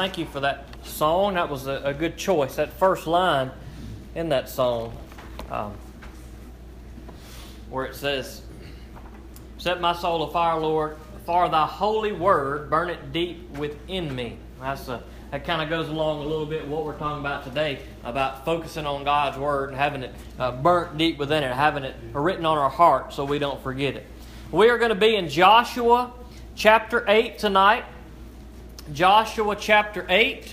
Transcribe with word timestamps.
thank 0.00 0.16
you 0.16 0.24
for 0.24 0.40
that 0.40 0.64
song. 0.82 1.34
That 1.34 1.50
was 1.50 1.66
a, 1.66 1.82
a 1.84 1.92
good 1.92 2.16
choice. 2.16 2.56
That 2.56 2.72
first 2.72 3.06
line 3.06 3.50
in 4.14 4.30
that 4.30 4.48
song, 4.48 4.96
um, 5.50 5.74
where 7.68 7.84
it 7.84 7.94
says, 7.94 8.40
Set 9.58 9.78
my 9.78 9.92
soul 9.92 10.22
afire, 10.22 10.58
Lord, 10.58 10.96
for 11.26 11.50
thy 11.50 11.66
holy 11.66 12.12
word, 12.12 12.70
burn 12.70 12.88
it 12.88 13.12
deep 13.12 13.50
within 13.58 14.14
me. 14.16 14.38
That's 14.58 14.88
a, 14.88 15.02
that 15.32 15.44
kind 15.44 15.60
of 15.60 15.68
goes 15.68 15.90
along 15.90 16.24
a 16.24 16.26
little 16.26 16.46
bit 16.46 16.66
what 16.66 16.86
we're 16.86 16.96
talking 16.96 17.20
about 17.20 17.44
today 17.44 17.80
about 18.02 18.46
focusing 18.46 18.86
on 18.86 19.04
God's 19.04 19.36
word 19.36 19.68
and 19.68 19.76
having 19.76 20.02
it 20.02 20.14
uh, 20.38 20.50
burnt 20.50 20.96
deep 20.96 21.18
within 21.18 21.42
it, 21.42 21.52
having 21.52 21.84
it 21.84 21.94
written 22.14 22.46
on 22.46 22.56
our 22.56 22.70
heart 22.70 23.12
so 23.12 23.26
we 23.26 23.38
don't 23.38 23.62
forget 23.62 23.96
it. 23.96 24.06
We 24.50 24.70
are 24.70 24.78
going 24.78 24.88
to 24.88 24.94
be 24.94 25.14
in 25.14 25.28
Joshua 25.28 26.10
chapter 26.54 27.04
8 27.06 27.38
tonight. 27.38 27.84
Joshua 28.92 29.54
chapter 29.54 30.04
8. 30.08 30.52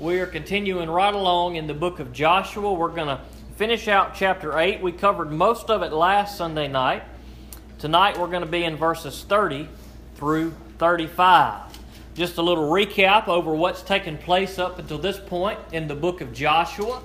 We 0.00 0.18
are 0.18 0.26
continuing 0.26 0.90
right 0.90 1.14
along 1.14 1.54
in 1.54 1.68
the 1.68 1.74
book 1.74 2.00
of 2.00 2.12
Joshua. 2.12 2.72
We're 2.72 2.88
going 2.88 3.06
to 3.06 3.20
finish 3.54 3.86
out 3.86 4.16
chapter 4.16 4.58
8. 4.58 4.82
We 4.82 4.90
covered 4.90 5.30
most 5.30 5.70
of 5.70 5.82
it 5.82 5.92
last 5.92 6.36
Sunday 6.36 6.66
night. 6.66 7.04
Tonight 7.78 8.18
we're 8.18 8.26
going 8.26 8.42
to 8.42 8.50
be 8.50 8.64
in 8.64 8.76
verses 8.76 9.24
30 9.28 9.68
through 10.16 10.52
35. 10.78 11.78
Just 12.14 12.38
a 12.38 12.42
little 12.42 12.68
recap 12.68 13.28
over 13.28 13.54
what's 13.54 13.82
taken 13.82 14.18
place 14.18 14.58
up 14.58 14.80
until 14.80 14.98
this 14.98 15.20
point 15.20 15.60
in 15.70 15.86
the 15.86 15.94
book 15.94 16.20
of 16.20 16.32
Joshua. 16.32 17.02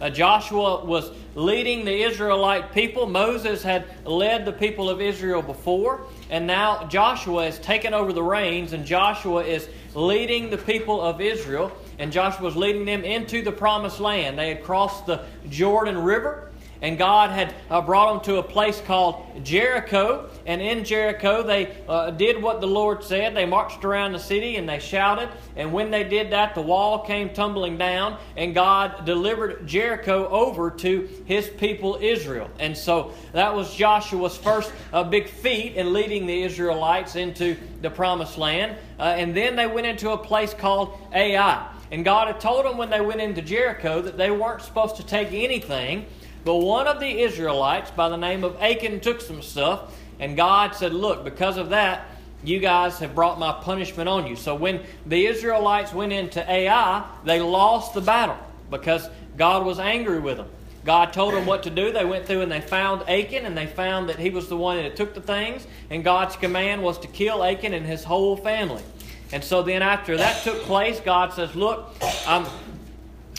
Uh, 0.00 0.10
Joshua 0.10 0.84
was 0.84 1.12
leading 1.36 1.84
the 1.84 2.02
Israelite 2.02 2.72
people. 2.72 3.06
Moses 3.06 3.62
had 3.62 3.84
led 4.04 4.46
the 4.46 4.52
people 4.52 4.90
of 4.90 5.00
Israel 5.00 5.42
before, 5.42 6.08
and 6.32 6.46
now 6.46 6.84
Joshua 6.84 7.44
has 7.44 7.58
taken 7.58 7.92
over 7.92 8.10
the 8.14 8.22
reins, 8.22 8.72
and 8.72 8.86
Joshua 8.86 9.44
is 9.44 9.68
leading 9.94 10.48
the 10.48 10.56
people 10.56 10.98
of 11.02 11.20
Israel, 11.20 11.70
and 11.98 12.10
Joshua 12.10 12.48
is 12.48 12.56
leading 12.56 12.86
them 12.86 13.04
into 13.04 13.42
the 13.42 13.52
promised 13.52 14.00
land. 14.00 14.38
They 14.38 14.48
had 14.48 14.64
crossed 14.64 15.04
the 15.04 15.26
Jordan 15.50 15.98
River 15.98 16.50
and 16.82 16.98
God 16.98 17.30
had 17.30 17.54
uh, 17.70 17.80
brought 17.80 18.12
them 18.12 18.24
to 18.24 18.38
a 18.40 18.42
place 18.42 18.80
called 18.80 19.24
Jericho. 19.44 20.28
And 20.44 20.60
in 20.60 20.84
Jericho, 20.84 21.44
they 21.44 21.76
uh, 21.88 22.10
did 22.10 22.42
what 22.42 22.60
the 22.60 22.66
Lord 22.66 23.04
said. 23.04 23.36
They 23.36 23.46
marched 23.46 23.84
around 23.84 24.12
the 24.12 24.18
city 24.18 24.56
and 24.56 24.68
they 24.68 24.80
shouted. 24.80 25.28
And 25.54 25.72
when 25.72 25.92
they 25.92 26.02
did 26.02 26.32
that, 26.32 26.56
the 26.56 26.60
wall 26.60 26.98
came 26.98 27.30
tumbling 27.30 27.78
down, 27.78 28.18
and 28.36 28.52
God 28.52 29.04
delivered 29.04 29.66
Jericho 29.66 30.28
over 30.28 30.70
to 30.70 31.08
his 31.24 31.48
people 31.48 31.98
Israel. 32.00 32.50
And 32.58 32.76
so 32.76 33.12
that 33.32 33.54
was 33.54 33.72
Joshua's 33.74 34.36
first 34.36 34.72
uh, 34.92 35.04
big 35.04 35.28
feat 35.28 35.76
in 35.76 35.92
leading 35.92 36.26
the 36.26 36.42
Israelites 36.42 37.14
into 37.14 37.56
the 37.80 37.90
promised 37.90 38.38
land. 38.38 38.76
Uh, 38.98 39.02
and 39.02 39.36
then 39.36 39.54
they 39.54 39.68
went 39.68 39.86
into 39.86 40.10
a 40.10 40.18
place 40.18 40.52
called 40.52 40.98
Ai. 41.14 41.68
And 41.92 42.04
God 42.04 42.26
had 42.26 42.40
told 42.40 42.64
them 42.64 42.78
when 42.78 42.90
they 42.90 43.02
went 43.02 43.20
into 43.20 43.42
Jericho 43.42 44.00
that 44.00 44.16
they 44.16 44.30
weren't 44.30 44.62
supposed 44.62 44.96
to 44.96 45.06
take 45.06 45.28
anything 45.32 46.06
but 46.44 46.56
one 46.56 46.86
of 46.86 47.00
the 47.00 47.20
Israelites 47.20 47.90
by 47.90 48.08
the 48.08 48.16
name 48.16 48.44
of 48.44 48.60
Achan 48.60 49.00
took 49.00 49.20
some 49.20 49.42
stuff, 49.42 49.94
and 50.18 50.36
God 50.36 50.74
said, 50.74 50.92
Look, 50.92 51.24
because 51.24 51.56
of 51.56 51.70
that, 51.70 52.06
you 52.44 52.58
guys 52.58 52.98
have 52.98 53.14
brought 53.14 53.38
my 53.38 53.52
punishment 53.52 54.08
on 54.08 54.26
you. 54.26 54.34
So 54.34 54.54
when 54.54 54.80
the 55.06 55.26
Israelites 55.26 55.92
went 55.92 56.12
into 56.12 56.48
Ai, 56.50 57.04
they 57.24 57.40
lost 57.40 57.94
the 57.94 58.00
battle 58.00 58.38
because 58.70 59.08
God 59.36 59.64
was 59.64 59.78
angry 59.78 60.18
with 60.18 60.38
them. 60.38 60.48
God 60.84 61.12
told 61.12 61.34
them 61.34 61.46
what 61.46 61.62
to 61.62 61.70
do. 61.70 61.92
They 61.92 62.04
went 62.04 62.26
through 62.26 62.40
and 62.40 62.50
they 62.50 62.60
found 62.60 63.08
Achan, 63.08 63.46
and 63.46 63.56
they 63.56 63.66
found 63.66 64.08
that 64.08 64.18
he 64.18 64.30
was 64.30 64.48
the 64.48 64.56
one 64.56 64.78
that 64.78 64.96
took 64.96 65.14
the 65.14 65.20
things. 65.20 65.66
And 65.90 66.02
God's 66.02 66.34
command 66.34 66.82
was 66.82 66.98
to 67.00 67.08
kill 67.08 67.44
Achan 67.44 67.72
and 67.72 67.86
his 67.86 68.02
whole 68.02 68.36
family. 68.36 68.82
And 69.32 69.42
so 69.42 69.62
then, 69.62 69.80
after 69.80 70.16
that 70.16 70.42
took 70.42 70.60
place, 70.62 71.00
God 71.00 71.32
says, 71.32 71.54
Look, 71.54 71.94
I'm 72.26 72.46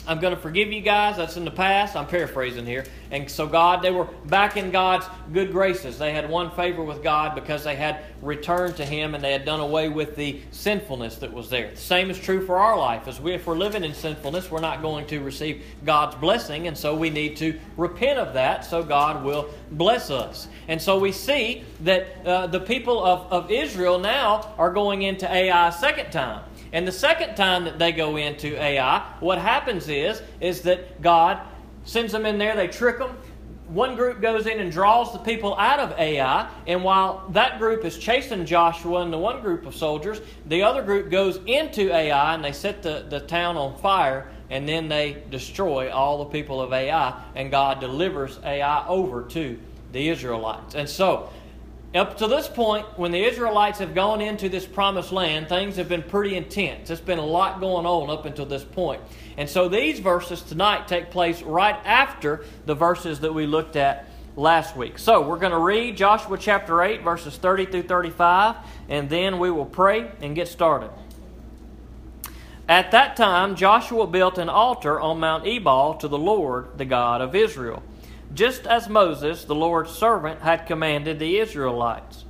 I'm 0.06 0.20
going 0.20 0.34
to 0.34 0.40
forgive 0.40 0.70
you 0.70 0.82
guys. 0.82 1.16
That's 1.16 1.36
in 1.36 1.44
the 1.44 1.50
past. 1.50 1.96
I'm 1.96 2.06
paraphrasing 2.06 2.66
here. 2.66 2.84
And 3.10 3.30
so, 3.30 3.46
God, 3.46 3.80
they 3.80 3.90
were 3.90 4.04
back 4.26 4.56
in 4.56 4.70
God's 4.70 5.06
good 5.32 5.50
graces. 5.50 5.98
They 5.98 6.12
had 6.12 6.28
won 6.28 6.50
favor 6.50 6.82
with 6.82 7.02
God 7.02 7.34
because 7.34 7.64
they 7.64 7.74
had 7.74 8.04
returned 8.20 8.76
to 8.76 8.84
Him 8.84 9.14
and 9.14 9.24
they 9.24 9.32
had 9.32 9.44
done 9.44 9.60
away 9.60 9.88
with 9.88 10.14
the 10.14 10.40
sinfulness 10.50 11.16
that 11.16 11.32
was 11.32 11.48
there. 11.48 11.70
The 11.70 11.76
same 11.76 12.10
is 12.10 12.18
true 12.18 12.44
for 12.44 12.58
our 12.58 12.76
life. 12.76 13.08
As 13.08 13.20
we, 13.20 13.32
if 13.32 13.46
we're 13.46 13.56
living 13.56 13.82
in 13.82 13.94
sinfulness, 13.94 14.50
we're 14.50 14.60
not 14.60 14.82
going 14.82 15.06
to 15.06 15.20
receive 15.20 15.62
God's 15.84 16.16
blessing. 16.16 16.66
And 16.66 16.76
so, 16.76 16.94
we 16.94 17.08
need 17.08 17.36
to 17.38 17.58
repent 17.76 18.18
of 18.18 18.34
that 18.34 18.64
so 18.64 18.82
God 18.82 19.24
will 19.24 19.48
bless 19.70 20.10
us. 20.10 20.48
And 20.68 20.80
so, 20.80 20.98
we 20.98 21.12
see 21.12 21.64
that 21.80 22.06
uh, 22.26 22.46
the 22.48 22.60
people 22.60 23.02
of, 23.02 23.32
of 23.32 23.50
Israel 23.50 23.98
now 23.98 24.54
are 24.58 24.70
going 24.70 25.02
into 25.02 25.32
Ai 25.32 25.68
a 25.68 25.72
second 25.72 26.10
time. 26.10 26.42
And 26.74 26.88
the 26.88 26.92
second 26.92 27.36
time 27.36 27.64
that 27.66 27.78
they 27.78 27.92
go 27.92 28.16
into 28.16 28.60
Ai, 28.60 29.06
what 29.20 29.38
happens 29.38 29.88
is, 29.88 30.20
is 30.40 30.62
that 30.62 31.00
God 31.00 31.40
sends 31.84 32.10
them 32.10 32.26
in 32.26 32.36
there, 32.36 32.56
they 32.56 32.66
trick 32.66 32.98
them. 32.98 33.16
One 33.68 33.94
group 33.94 34.20
goes 34.20 34.48
in 34.48 34.58
and 34.58 34.72
draws 34.72 35.12
the 35.12 35.20
people 35.20 35.56
out 35.56 35.78
of 35.78 35.96
Ai, 35.96 36.50
and 36.66 36.82
while 36.82 37.28
that 37.30 37.60
group 37.60 37.84
is 37.84 37.96
chasing 37.96 38.44
Joshua 38.44 39.02
and 39.02 39.12
the 39.12 39.18
one 39.18 39.40
group 39.40 39.66
of 39.66 39.76
soldiers, 39.76 40.20
the 40.46 40.64
other 40.64 40.82
group 40.82 41.12
goes 41.12 41.38
into 41.46 41.94
Ai 41.94 42.34
and 42.34 42.44
they 42.44 42.52
set 42.52 42.82
the, 42.82 43.06
the 43.08 43.20
town 43.20 43.56
on 43.56 43.78
fire, 43.78 44.28
and 44.50 44.68
then 44.68 44.88
they 44.88 45.22
destroy 45.30 45.92
all 45.92 46.18
the 46.18 46.30
people 46.30 46.60
of 46.60 46.72
Ai, 46.72 47.22
and 47.36 47.52
God 47.52 47.78
delivers 47.78 48.40
Ai 48.42 48.84
over 48.88 49.22
to 49.28 49.60
the 49.92 50.08
Israelites. 50.08 50.74
And 50.74 50.88
so, 50.88 51.30
up 51.94 52.16
to 52.18 52.26
this 52.26 52.48
point, 52.48 52.86
when 52.98 53.12
the 53.12 53.22
Israelites 53.22 53.78
have 53.78 53.94
gone 53.94 54.20
into 54.20 54.48
this 54.48 54.66
promised 54.66 55.12
land, 55.12 55.48
things 55.48 55.76
have 55.76 55.88
been 55.88 56.02
pretty 56.02 56.36
intense. 56.36 56.88
There's 56.88 57.00
been 57.00 57.20
a 57.20 57.24
lot 57.24 57.60
going 57.60 57.86
on 57.86 58.10
up 58.10 58.24
until 58.24 58.46
this 58.46 58.64
point. 58.64 59.00
And 59.36 59.48
so 59.48 59.68
these 59.68 60.00
verses 60.00 60.42
tonight 60.42 60.88
take 60.88 61.10
place 61.10 61.42
right 61.42 61.76
after 61.84 62.44
the 62.66 62.74
verses 62.74 63.20
that 63.20 63.32
we 63.32 63.46
looked 63.46 63.76
at 63.76 64.08
last 64.36 64.76
week. 64.76 64.98
So 64.98 65.22
we're 65.22 65.38
going 65.38 65.52
to 65.52 65.58
read 65.58 65.96
Joshua 65.96 66.36
chapter 66.36 66.82
8, 66.82 67.02
verses 67.02 67.36
30 67.36 67.66
through 67.66 67.82
35, 67.82 68.56
and 68.88 69.08
then 69.08 69.38
we 69.38 69.52
will 69.52 69.64
pray 69.64 70.10
and 70.20 70.34
get 70.34 70.48
started. 70.48 70.90
At 72.68 72.90
that 72.90 73.14
time, 73.14 73.54
Joshua 73.54 74.06
built 74.08 74.38
an 74.38 74.48
altar 74.48 75.00
on 75.00 75.20
Mount 75.20 75.46
Ebal 75.46 75.94
to 75.94 76.08
the 76.08 76.18
Lord, 76.18 76.76
the 76.76 76.84
God 76.84 77.20
of 77.20 77.36
Israel 77.36 77.82
just 78.34 78.66
as 78.66 78.88
Moses, 78.88 79.44
the 79.44 79.54
Lord's 79.54 79.92
servant, 79.92 80.40
had 80.42 80.66
commanded 80.66 81.18
the 81.18 81.38
Israelites. 81.38 82.24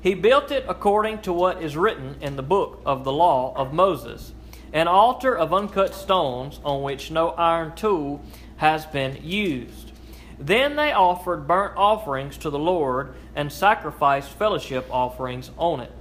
He 0.00 0.14
built 0.14 0.50
it 0.50 0.64
according 0.68 1.22
to 1.22 1.32
what 1.32 1.62
is 1.62 1.76
written 1.76 2.16
in 2.20 2.36
the 2.36 2.42
book 2.42 2.80
of 2.86 3.04
the 3.04 3.12
law 3.12 3.52
of 3.56 3.72
Moses 3.72 4.32
an 4.72 4.88
altar 4.88 5.36
of 5.36 5.54
uncut 5.54 5.94
stones 5.94 6.60
on 6.64 6.82
which 6.82 7.10
no 7.10 7.30
iron 7.30 7.74
tool 7.74 8.20
has 8.56 8.84
been 8.86 9.18
used. 9.22 9.92
Then 10.38 10.76
they 10.76 10.92
offered 10.92 11.48
burnt 11.48 11.76
offerings 11.76 12.36
to 12.38 12.50
the 12.50 12.58
Lord 12.58 13.14
and 13.34 13.50
sacrificed 13.50 14.30
fellowship 14.30 14.86
offerings 14.90 15.50
on 15.56 15.80
it. 15.80 15.92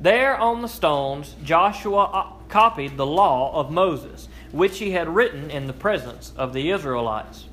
There 0.00 0.36
on 0.36 0.62
the 0.62 0.68
stones, 0.68 1.36
Joshua 1.44 2.32
copied 2.48 2.96
the 2.96 3.06
law 3.06 3.54
of 3.54 3.70
Moses, 3.70 4.28
which 4.50 4.78
he 4.78 4.92
had 4.92 5.14
written 5.14 5.50
in 5.50 5.66
the 5.66 5.72
presence 5.72 6.32
of 6.36 6.52
the 6.52 6.70
Israelites. 6.70 7.44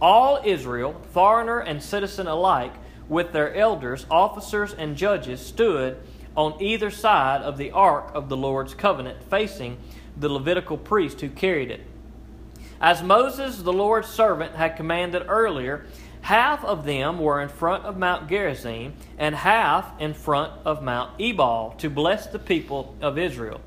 All 0.00 0.40
Israel, 0.44 1.00
foreigner 1.12 1.58
and 1.58 1.82
citizen 1.82 2.26
alike, 2.26 2.74
with 3.08 3.32
their 3.32 3.54
elders, 3.54 4.04
officers, 4.10 4.74
and 4.74 4.96
judges, 4.96 5.44
stood 5.44 5.96
on 6.36 6.60
either 6.60 6.90
side 6.90 7.40
of 7.40 7.56
the 7.56 7.70
ark 7.70 8.10
of 8.12 8.28
the 8.28 8.36
Lord's 8.36 8.74
covenant, 8.74 9.22
facing 9.30 9.78
the 10.16 10.28
Levitical 10.28 10.76
priest 10.76 11.20
who 11.22 11.30
carried 11.30 11.70
it. 11.70 11.80
As 12.78 13.02
Moses, 13.02 13.62
the 13.62 13.72
Lord's 13.72 14.08
servant, 14.08 14.54
had 14.54 14.76
commanded 14.76 15.24
earlier, 15.28 15.86
half 16.20 16.62
of 16.62 16.84
them 16.84 17.18
were 17.18 17.40
in 17.40 17.48
front 17.48 17.84
of 17.84 17.96
Mount 17.96 18.28
Gerizim, 18.28 18.92
and 19.16 19.34
half 19.34 19.98
in 19.98 20.12
front 20.12 20.52
of 20.66 20.82
Mount 20.82 21.18
Ebal, 21.18 21.74
to 21.78 21.88
bless 21.88 22.26
the 22.26 22.38
people 22.38 22.94
of 23.00 23.16
Israel. 23.16 23.62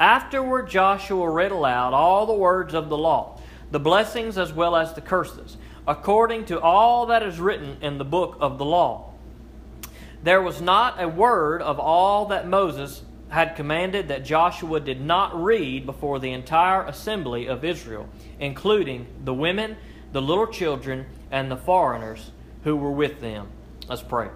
Afterward, 0.00 0.68
Joshua 0.68 1.30
read 1.30 1.52
aloud 1.52 1.94
all 1.94 2.26
the 2.26 2.32
words 2.32 2.74
of 2.74 2.88
the 2.88 2.98
law, 2.98 3.38
the 3.70 3.78
blessings 3.78 4.38
as 4.38 4.52
well 4.52 4.74
as 4.74 4.92
the 4.94 5.00
curses 5.00 5.56
according 5.88 6.44
to 6.44 6.60
all 6.60 7.06
that 7.06 7.22
is 7.22 7.40
written 7.40 7.78
in 7.80 7.96
the 7.96 8.04
book 8.04 8.36
of 8.40 8.58
the 8.58 8.64
law. 8.64 9.10
There 10.22 10.42
was 10.42 10.60
not 10.60 11.02
a 11.02 11.08
word 11.08 11.62
of 11.62 11.80
all 11.80 12.26
that 12.26 12.46
Moses 12.46 13.02
had 13.30 13.56
commanded 13.56 14.08
that 14.08 14.24
Joshua 14.24 14.80
did 14.80 15.00
not 15.00 15.42
read 15.42 15.86
before 15.86 16.18
the 16.18 16.32
entire 16.32 16.82
assembly 16.82 17.48
of 17.48 17.64
Israel, 17.64 18.06
including 18.38 19.06
the 19.24 19.32
women, 19.32 19.76
the 20.12 20.20
little 20.20 20.46
children, 20.46 21.06
and 21.30 21.50
the 21.50 21.56
foreigners 21.56 22.32
who 22.64 22.76
were 22.76 22.92
with 22.92 23.20
them. 23.22 23.48
Let's 23.88 24.02
pray. 24.02 24.28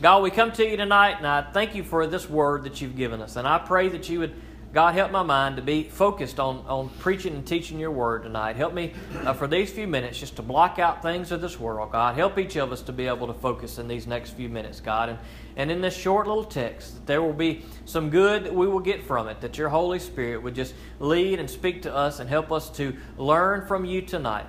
God, 0.00 0.22
we 0.22 0.30
come 0.30 0.52
to 0.52 0.66
you 0.66 0.78
tonight, 0.78 1.16
and 1.18 1.26
I 1.26 1.42
thank 1.52 1.74
you 1.74 1.84
for 1.84 2.06
this 2.06 2.28
word 2.28 2.64
that 2.64 2.80
you've 2.80 2.96
given 2.96 3.20
us. 3.20 3.36
And 3.36 3.46
I 3.46 3.58
pray 3.58 3.88
that 3.90 4.08
you 4.08 4.20
would 4.20 4.34
God, 4.72 4.94
help 4.94 5.10
my 5.10 5.22
mind 5.22 5.56
to 5.56 5.62
be 5.62 5.82
focused 5.82 6.40
on, 6.40 6.64
on 6.66 6.88
preaching 6.98 7.34
and 7.34 7.46
teaching 7.46 7.78
your 7.78 7.90
word 7.90 8.22
tonight. 8.22 8.56
Help 8.56 8.72
me 8.72 8.94
uh, 9.26 9.34
for 9.34 9.46
these 9.46 9.70
few 9.70 9.86
minutes 9.86 10.18
just 10.18 10.36
to 10.36 10.42
block 10.42 10.78
out 10.78 11.02
things 11.02 11.30
of 11.30 11.42
this 11.42 11.60
world, 11.60 11.92
God. 11.92 12.14
Help 12.14 12.38
each 12.38 12.56
of 12.56 12.72
us 12.72 12.80
to 12.82 12.92
be 12.92 13.06
able 13.06 13.26
to 13.26 13.34
focus 13.34 13.76
in 13.76 13.86
these 13.86 14.06
next 14.06 14.30
few 14.30 14.48
minutes, 14.48 14.80
God. 14.80 15.10
And, 15.10 15.18
and 15.56 15.70
in 15.70 15.82
this 15.82 15.94
short 15.94 16.26
little 16.26 16.44
text, 16.44 16.94
that 16.94 17.06
there 17.06 17.20
will 17.20 17.34
be 17.34 17.66
some 17.84 18.08
good 18.08 18.44
that 18.44 18.54
we 18.54 18.66
will 18.66 18.80
get 18.80 19.02
from 19.02 19.28
it, 19.28 19.42
that 19.42 19.58
your 19.58 19.68
Holy 19.68 19.98
Spirit 19.98 20.42
would 20.42 20.54
just 20.54 20.72
lead 21.00 21.38
and 21.38 21.50
speak 21.50 21.82
to 21.82 21.94
us 21.94 22.18
and 22.18 22.30
help 22.30 22.50
us 22.50 22.70
to 22.70 22.96
learn 23.18 23.66
from 23.66 23.84
you 23.84 24.00
tonight. 24.00 24.46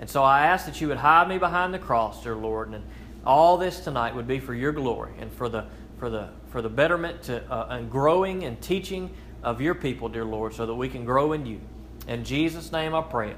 And 0.00 0.10
so 0.10 0.22
I 0.22 0.48
ask 0.48 0.66
that 0.66 0.82
you 0.82 0.88
would 0.88 0.98
hide 0.98 1.28
me 1.28 1.38
behind 1.38 1.72
the 1.72 1.78
cross, 1.78 2.22
dear 2.22 2.36
Lord, 2.36 2.68
and 2.68 2.84
all 3.24 3.56
this 3.56 3.80
tonight 3.80 4.14
would 4.14 4.28
be 4.28 4.38
for 4.38 4.52
your 4.52 4.72
glory 4.72 5.14
and 5.18 5.32
for 5.32 5.48
the 5.48 5.64
for 5.96 6.10
the 6.10 6.28
for 6.50 6.60
the 6.60 6.68
betterment 6.68 7.22
to, 7.22 7.40
uh, 7.50 7.68
and 7.70 7.88
growing 7.88 8.42
and 8.42 8.60
teaching 8.60 9.08
of 9.42 9.60
your 9.60 9.74
people, 9.74 10.08
dear 10.08 10.24
Lord, 10.24 10.54
so 10.54 10.66
that 10.66 10.74
we 10.74 10.88
can 10.88 11.04
grow 11.04 11.32
in 11.32 11.46
you. 11.46 11.60
In 12.08 12.24
Jesus' 12.24 12.72
name 12.72 12.94
I 12.94 13.02
pray. 13.02 13.34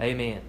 Amen. 0.00 0.40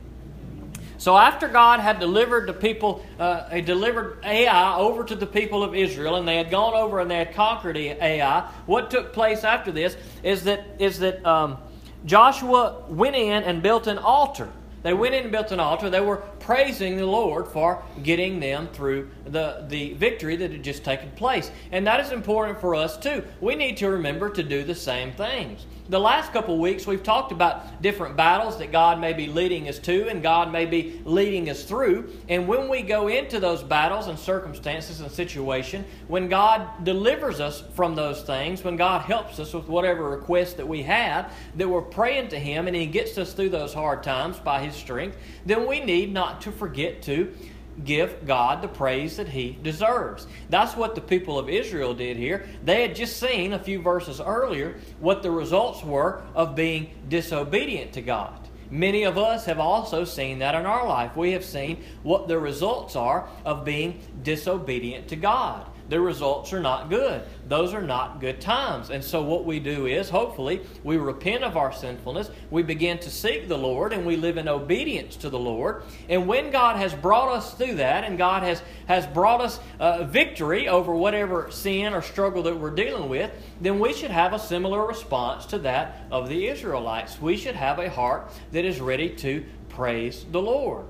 So 1.00 1.16
after 1.16 1.48
God 1.48 1.80
had 1.80 2.00
delivered 2.00 2.48
the 2.48 2.54
people, 2.54 3.06
uh, 3.20 3.50
he 3.50 3.62
delivered 3.62 4.20
Ai 4.24 4.78
over 4.78 5.04
to 5.04 5.16
the 5.16 5.28
people 5.28 5.64
of 5.64 5.76
Israel, 5.76 6.16
and 6.16 6.28
they 6.28 6.38
had 6.38 6.50
gone 6.50 6.74
over 6.74 7.00
and 7.00 7.10
they 7.10 7.18
had 7.18 7.36
conquered 7.36 7.78
Ai. 7.78 8.50
What 8.66 8.90
took 8.90 9.14
place 9.14 9.44
after 9.44 9.72
this 9.72 9.96
is 10.24 10.44
that 10.46 10.66
is 10.80 11.00
that 11.00 11.24
um, 11.26 11.58
Joshua 12.06 12.84
went 12.90 13.16
in 13.16 13.44
and 13.44 13.62
built 13.62 13.86
an 13.86 14.00
altar 14.00 14.50
they 14.88 14.94
went 14.94 15.16
in 15.16 15.24
and 15.24 15.32
built 15.32 15.52
an 15.52 15.60
altar. 15.60 15.90
They 15.90 16.00
were 16.02 16.24
praising 16.48 16.96
the 16.96 17.06
Lord 17.06 17.46
for 17.46 17.84
getting 18.04 18.40
them 18.40 18.70
through 18.72 19.10
the, 19.26 19.66
the 19.68 19.96
victory 19.96 20.38
that 20.38 20.50
had 20.50 20.64
just 20.64 20.82
taken 20.82 21.12
place. 21.12 21.52
And 21.74 21.86
that 21.86 22.00
is 22.00 22.14
important 22.14 22.62
for 22.62 22.74
us 22.74 22.98
too. 22.98 23.22
We 23.42 23.54
need 23.56 23.76
to 23.78 23.90
remember 23.90 24.30
to 24.30 24.42
do 24.42 24.64
the 24.64 24.74
same 24.74 25.12
things 25.12 25.66
the 25.90 26.00
last 26.00 26.34
couple 26.34 26.58
weeks 26.58 26.86
we've 26.86 27.04
talked 27.04 27.32
about 27.32 27.82
different 27.82 28.18
battles 28.18 28.58
that 28.58 28.72
God 28.72 29.00
may 29.00 29.14
be 29.14 29.28
leading 29.28 29.70
us 29.70 29.80
to 29.80 30.10
and 30.10 30.22
God 30.22 30.52
may 30.52 30.66
be 30.66 31.02
leading 31.06 31.50
us 31.50 31.64
through. 31.64 32.12
And 32.28 32.48
when 32.48 32.68
we 32.68 32.82
go 32.82 33.08
into 33.08 33.40
those 33.40 33.64
battles 33.64 34.08
and 34.08 34.20
circumstances 34.20 35.00
and 35.00 35.12
situation, 35.12 35.86
when 36.08 36.28
God 36.28 36.84
delivers 36.84 37.40
us 37.40 37.64
from 37.74 37.96
those 37.96 38.22
things, 38.24 38.64
when 38.64 38.76
God 38.76 39.02
helps 39.02 39.40
us 39.40 39.54
with 39.54 39.68
whatever 39.68 40.10
request 40.10 40.58
that 40.58 40.68
we 40.68 40.84
have, 40.84 41.32
that 41.56 41.70
we're 41.70 41.82
praying 41.82 42.30
to 42.30 42.40
Him 42.40 42.68
and 42.68 42.76
He 42.76 42.86
gets 42.86 43.18
us 43.18 43.34
through 43.34 43.50
those 43.50 43.74
hard 43.74 44.04
times 44.04 44.38
by 44.40 44.64
His 44.64 44.76
strength, 44.76 45.18
then 45.46 45.68
we 45.68 45.80
need 45.80 46.12
not 46.12 46.42
to 46.42 46.52
forget 46.52 47.02
to 47.04 47.34
give 47.84 48.26
God 48.26 48.62
the 48.62 48.68
praise 48.68 49.18
that 49.18 49.30
he 49.30 49.58
deserves. 49.62 50.28
That's 50.50 50.76
what 50.76 50.96
the 50.96 51.02
people 51.02 51.38
of 51.38 51.50
Israel 51.50 51.94
did 51.94 52.18
here. 52.18 52.48
They 52.64 52.82
had 52.82 52.96
just 52.96 53.18
seen 53.18 53.54
a 53.54 53.60
few 53.60 53.82
verses 53.82 54.20
earlier 54.20 54.80
what 55.00 55.24
the 55.24 55.32
results 55.32 55.84
were 55.84 56.22
of 56.34 56.56
being 56.56 56.92
disobedient 57.08 57.94
to 57.94 58.02
God. 58.02 58.48
Many 58.70 59.04
of 59.04 59.18
us 59.18 59.46
have 59.46 59.60
also 59.60 60.04
seen 60.04 60.40
that 60.40 60.56
in 60.56 60.66
our 60.66 60.88
life. 60.88 61.16
We 61.16 61.32
have 61.32 61.46
seen 61.46 61.84
what 62.04 62.28
the 62.28 62.38
results 62.38 62.96
are 62.96 63.30
of 63.46 63.64
being 63.64 64.02
disobedient 64.24 65.08
to 65.10 65.16
God 65.16 65.70
the 65.90 66.00
results 66.00 66.52
are 66.54 66.60
not 66.60 66.90
good. 66.90 67.24
Those 67.48 67.74
are 67.74 67.82
not 67.82 68.20
good 68.20 68.42
times. 68.42 68.90
And 68.90 69.04
so, 69.04 69.22
what 69.22 69.46
we 69.46 69.60
do 69.60 69.86
is, 69.86 70.10
hopefully, 70.10 70.62
we 70.84 70.98
repent 70.98 71.44
of 71.44 71.56
our 71.56 71.72
sinfulness, 71.72 72.30
we 72.52 72.64
begin 72.64 72.98
to 73.00 73.10
seek 73.10 73.48
the 73.48 73.58
Lord, 73.58 73.94
and 73.94 74.06
we 74.06 74.18
live 74.18 74.38
in 74.38 74.48
obedience 74.48 75.16
to 75.18 75.30
the 75.30 75.40
Lord. 75.40 75.84
And 76.10 76.28
when 76.28 76.52
God 76.52 76.76
has 76.76 76.94
brought 76.94 77.30
us 77.30 77.54
through 77.54 77.76
that, 77.76 78.04
and 78.04 78.18
God 78.18 78.44
has, 78.44 78.62
has 78.88 79.06
brought 79.08 79.42
us 79.42 79.60
uh, 79.80 80.04
victory 80.04 80.68
over 80.68 80.94
whatever 80.94 81.50
sin 81.52 81.94
or 81.94 82.02
struggle 82.02 82.44
that 82.44 82.58
we're 82.58 82.72
dealing 82.72 83.10
with, 83.10 83.32
then 83.62 83.80
we 83.80 83.94
should 83.94 84.12
have 84.12 84.34
a 84.34 84.40
similar 84.40 84.86
response 84.86 85.46
to 85.48 85.60
that 85.60 86.06
of 86.12 86.28
the 86.28 86.48
Israelites. 86.48 87.22
We 87.22 87.38
should 87.38 87.56
have 87.56 87.80
a 87.80 87.90
heart 87.90 88.32
that 88.52 88.66
is 88.66 88.82
ready 88.82 89.10
to 89.10 89.46
praise 89.70 90.26
the 90.32 90.42
Lord. 90.42 90.86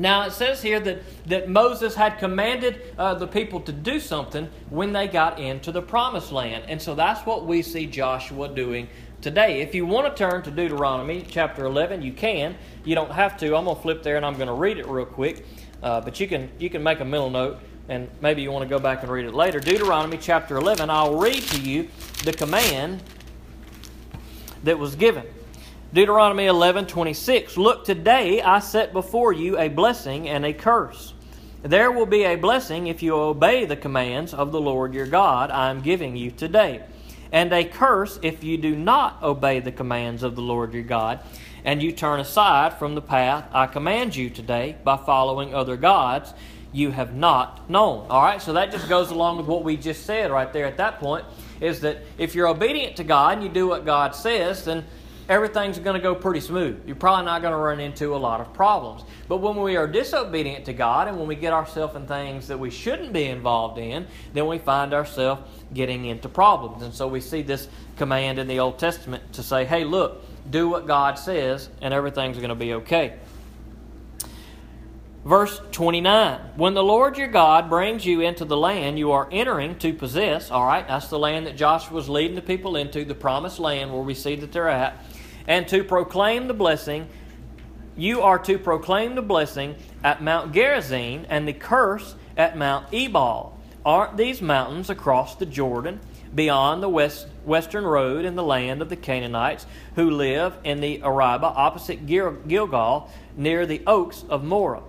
Now 0.00 0.22
it 0.22 0.32
says 0.32 0.62
here 0.62 0.80
that, 0.80 1.02
that 1.26 1.50
Moses 1.50 1.94
had 1.94 2.18
commanded 2.18 2.94
uh, 2.96 3.14
the 3.16 3.26
people 3.26 3.60
to 3.60 3.72
do 3.72 4.00
something 4.00 4.48
when 4.70 4.94
they 4.94 5.06
got 5.06 5.38
into 5.38 5.72
the 5.72 5.82
promised 5.82 6.32
land. 6.32 6.64
And 6.68 6.80
so 6.80 6.94
that's 6.94 7.26
what 7.26 7.44
we 7.44 7.60
see 7.60 7.84
Joshua 7.84 8.48
doing 8.48 8.88
today. 9.20 9.60
If 9.60 9.74
you 9.74 9.84
want 9.84 10.06
to 10.06 10.18
turn 10.18 10.42
to 10.44 10.50
Deuteronomy 10.50 11.26
chapter 11.28 11.66
11, 11.66 12.00
you 12.00 12.14
can. 12.14 12.56
You 12.82 12.94
don't 12.94 13.10
have 13.10 13.36
to. 13.40 13.54
I'm 13.54 13.66
going 13.66 13.76
to 13.76 13.82
flip 13.82 14.02
there 14.02 14.16
and 14.16 14.24
I'm 14.24 14.36
going 14.36 14.48
to 14.48 14.54
read 14.54 14.78
it 14.78 14.86
real 14.86 15.04
quick. 15.04 15.44
Uh, 15.82 16.00
but 16.00 16.18
you 16.18 16.26
can, 16.26 16.50
you 16.58 16.70
can 16.70 16.82
make 16.82 17.00
a 17.00 17.04
mental 17.04 17.28
note 17.28 17.58
and 17.90 18.08
maybe 18.22 18.40
you 18.40 18.50
want 18.50 18.62
to 18.62 18.74
go 18.74 18.78
back 18.78 19.02
and 19.02 19.12
read 19.12 19.26
it 19.26 19.34
later. 19.34 19.60
Deuteronomy 19.60 20.16
chapter 20.16 20.56
11, 20.56 20.88
I'll 20.88 21.18
read 21.18 21.42
to 21.42 21.60
you 21.60 21.90
the 22.24 22.32
command 22.32 23.02
that 24.64 24.78
was 24.78 24.94
given. 24.94 25.26
Deuteronomy 25.92 26.46
11:26 26.46 27.56
Look 27.56 27.84
today 27.84 28.40
I 28.40 28.60
set 28.60 28.92
before 28.92 29.32
you 29.32 29.58
a 29.58 29.66
blessing 29.66 30.28
and 30.28 30.46
a 30.46 30.52
curse. 30.52 31.14
There 31.64 31.90
will 31.90 32.06
be 32.06 32.22
a 32.22 32.36
blessing 32.36 32.86
if 32.86 33.02
you 33.02 33.16
obey 33.16 33.64
the 33.64 33.74
commands 33.74 34.32
of 34.32 34.52
the 34.52 34.60
Lord 34.60 34.94
your 34.94 35.08
God 35.08 35.50
I 35.50 35.68
am 35.68 35.80
giving 35.80 36.14
you 36.14 36.30
today, 36.30 36.82
and 37.32 37.52
a 37.52 37.64
curse 37.64 38.20
if 38.22 38.44
you 38.44 38.56
do 38.56 38.76
not 38.76 39.20
obey 39.20 39.58
the 39.58 39.72
commands 39.72 40.22
of 40.22 40.36
the 40.36 40.42
Lord 40.42 40.74
your 40.74 40.84
God 40.84 41.18
and 41.64 41.82
you 41.82 41.90
turn 41.90 42.20
aside 42.20 42.74
from 42.74 42.94
the 42.94 43.02
path 43.02 43.48
I 43.52 43.66
command 43.66 44.14
you 44.14 44.30
today 44.30 44.76
by 44.84 44.96
following 44.96 45.56
other 45.56 45.76
gods 45.76 46.32
you 46.72 46.92
have 46.92 47.16
not 47.16 47.68
known. 47.68 48.06
All 48.08 48.22
right, 48.22 48.40
so 48.40 48.52
that 48.52 48.70
just 48.70 48.88
goes 48.88 49.10
along 49.10 49.38
with 49.38 49.46
what 49.46 49.64
we 49.64 49.76
just 49.76 50.06
said 50.06 50.30
right 50.30 50.52
there 50.52 50.66
at 50.66 50.76
that 50.76 51.00
point 51.00 51.24
is 51.60 51.80
that 51.80 51.98
if 52.16 52.36
you're 52.36 52.46
obedient 52.46 52.96
to 52.98 53.02
God 53.02 53.34
and 53.34 53.42
you 53.42 53.48
do 53.48 53.66
what 53.66 53.84
God 53.84 54.14
says, 54.14 54.66
then 54.66 54.84
everything's 55.30 55.78
going 55.78 55.94
to 55.94 56.02
go 56.02 56.12
pretty 56.12 56.40
smooth. 56.40 56.82
You're 56.86 56.96
probably 56.96 57.24
not 57.24 57.40
going 57.40 57.52
to 57.52 57.58
run 57.58 57.78
into 57.78 58.16
a 58.16 58.18
lot 58.18 58.40
of 58.40 58.52
problems. 58.52 59.04
But 59.28 59.36
when 59.36 59.56
we 59.56 59.76
are 59.76 59.86
disobedient 59.86 60.64
to 60.64 60.72
God 60.72 61.06
and 61.06 61.16
when 61.16 61.28
we 61.28 61.36
get 61.36 61.52
ourselves 61.52 61.94
in 61.94 62.08
things 62.08 62.48
that 62.48 62.58
we 62.58 62.68
shouldn't 62.68 63.12
be 63.12 63.26
involved 63.26 63.78
in, 63.78 64.08
then 64.34 64.48
we 64.48 64.58
find 64.58 64.92
ourselves 64.92 65.42
getting 65.72 66.06
into 66.06 66.28
problems. 66.28 66.82
And 66.82 66.92
so 66.92 67.06
we 67.06 67.20
see 67.20 67.42
this 67.42 67.68
command 67.96 68.40
in 68.40 68.48
the 68.48 68.58
Old 68.58 68.80
Testament 68.80 69.32
to 69.34 69.44
say, 69.44 69.64
hey, 69.64 69.84
look, 69.84 70.24
do 70.50 70.68
what 70.68 70.88
God 70.88 71.16
says, 71.16 71.68
and 71.80 71.94
everything's 71.94 72.38
going 72.38 72.48
to 72.48 72.56
be 72.56 72.74
okay. 72.74 73.14
Verse 75.24 75.60
29 75.70 76.40
When 76.56 76.74
the 76.74 76.82
Lord 76.82 77.18
your 77.18 77.28
God 77.28 77.68
brings 77.68 78.04
you 78.04 78.22
into 78.22 78.44
the 78.44 78.56
land 78.56 78.98
you 78.98 79.12
are 79.12 79.28
entering 79.30 79.78
to 79.78 79.92
possess, 79.92 80.50
all 80.50 80.66
right, 80.66 80.88
that's 80.88 81.06
the 81.06 81.18
land 81.20 81.46
that 81.46 81.56
Joshua 81.56 81.94
was 81.94 82.08
leading 82.08 82.34
the 82.34 82.42
people 82.42 82.74
into, 82.74 83.04
the 83.04 83.14
promised 83.14 83.60
land 83.60 83.92
where 83.92 84.02
we 84.02 84.14
see 84.14 84.34
that 84.34 84.50
they're 84.50 84.68
at 84.68 84.96
and 85.46 85.66
to 85.68 85.84
proclaim 85.84 86.48
the 86.48 86.54
blessing. 86.54 87.08
You 87.96 88.22
are 88.22 88.38
to 88.40 88.58
proclaim 88.58 89.14
the 89.14 89.22
blessing 89.22 89.76
at 90.02 90.22
Mount 90.22 90.52
Gerizim 90.52 91.26
and 91.28 91.46
the 91.46 91.52
curse 91.52 92.14
at 92.36 92.56
Mount 92.56 92.86
Ebal. 92.92 93.58
Aren't 93.84 94.16
these 94.16 94.42
mountains 94.42 94.90
across 94.90 95.36
the 95.36 95.46
Jordan, 95.46 96.00
beyond 96.34 96.82
the 96.82 96.88
west, 96.88 97.26
western 97.44 97.84
road 97.84 98.24
in 98.24 98.36
the 98.36 98.42
land 98.42 98.82
of 98.82 98.88
the 98.88 98.96
Canaanites, 98.96 99.66
who 99.96 100.10
live 100.10 100.56
in 100.64 100.80
the 100.80 101.02
Arabah 101.02 101.46
opposite 101.46 102.06
Gilgal, 102.06 103.10
near 103.36 103.66
the 103.66 103.82
oaks 103.86 104.24
of 104.28 104.44
Moreh? 104.44 104.82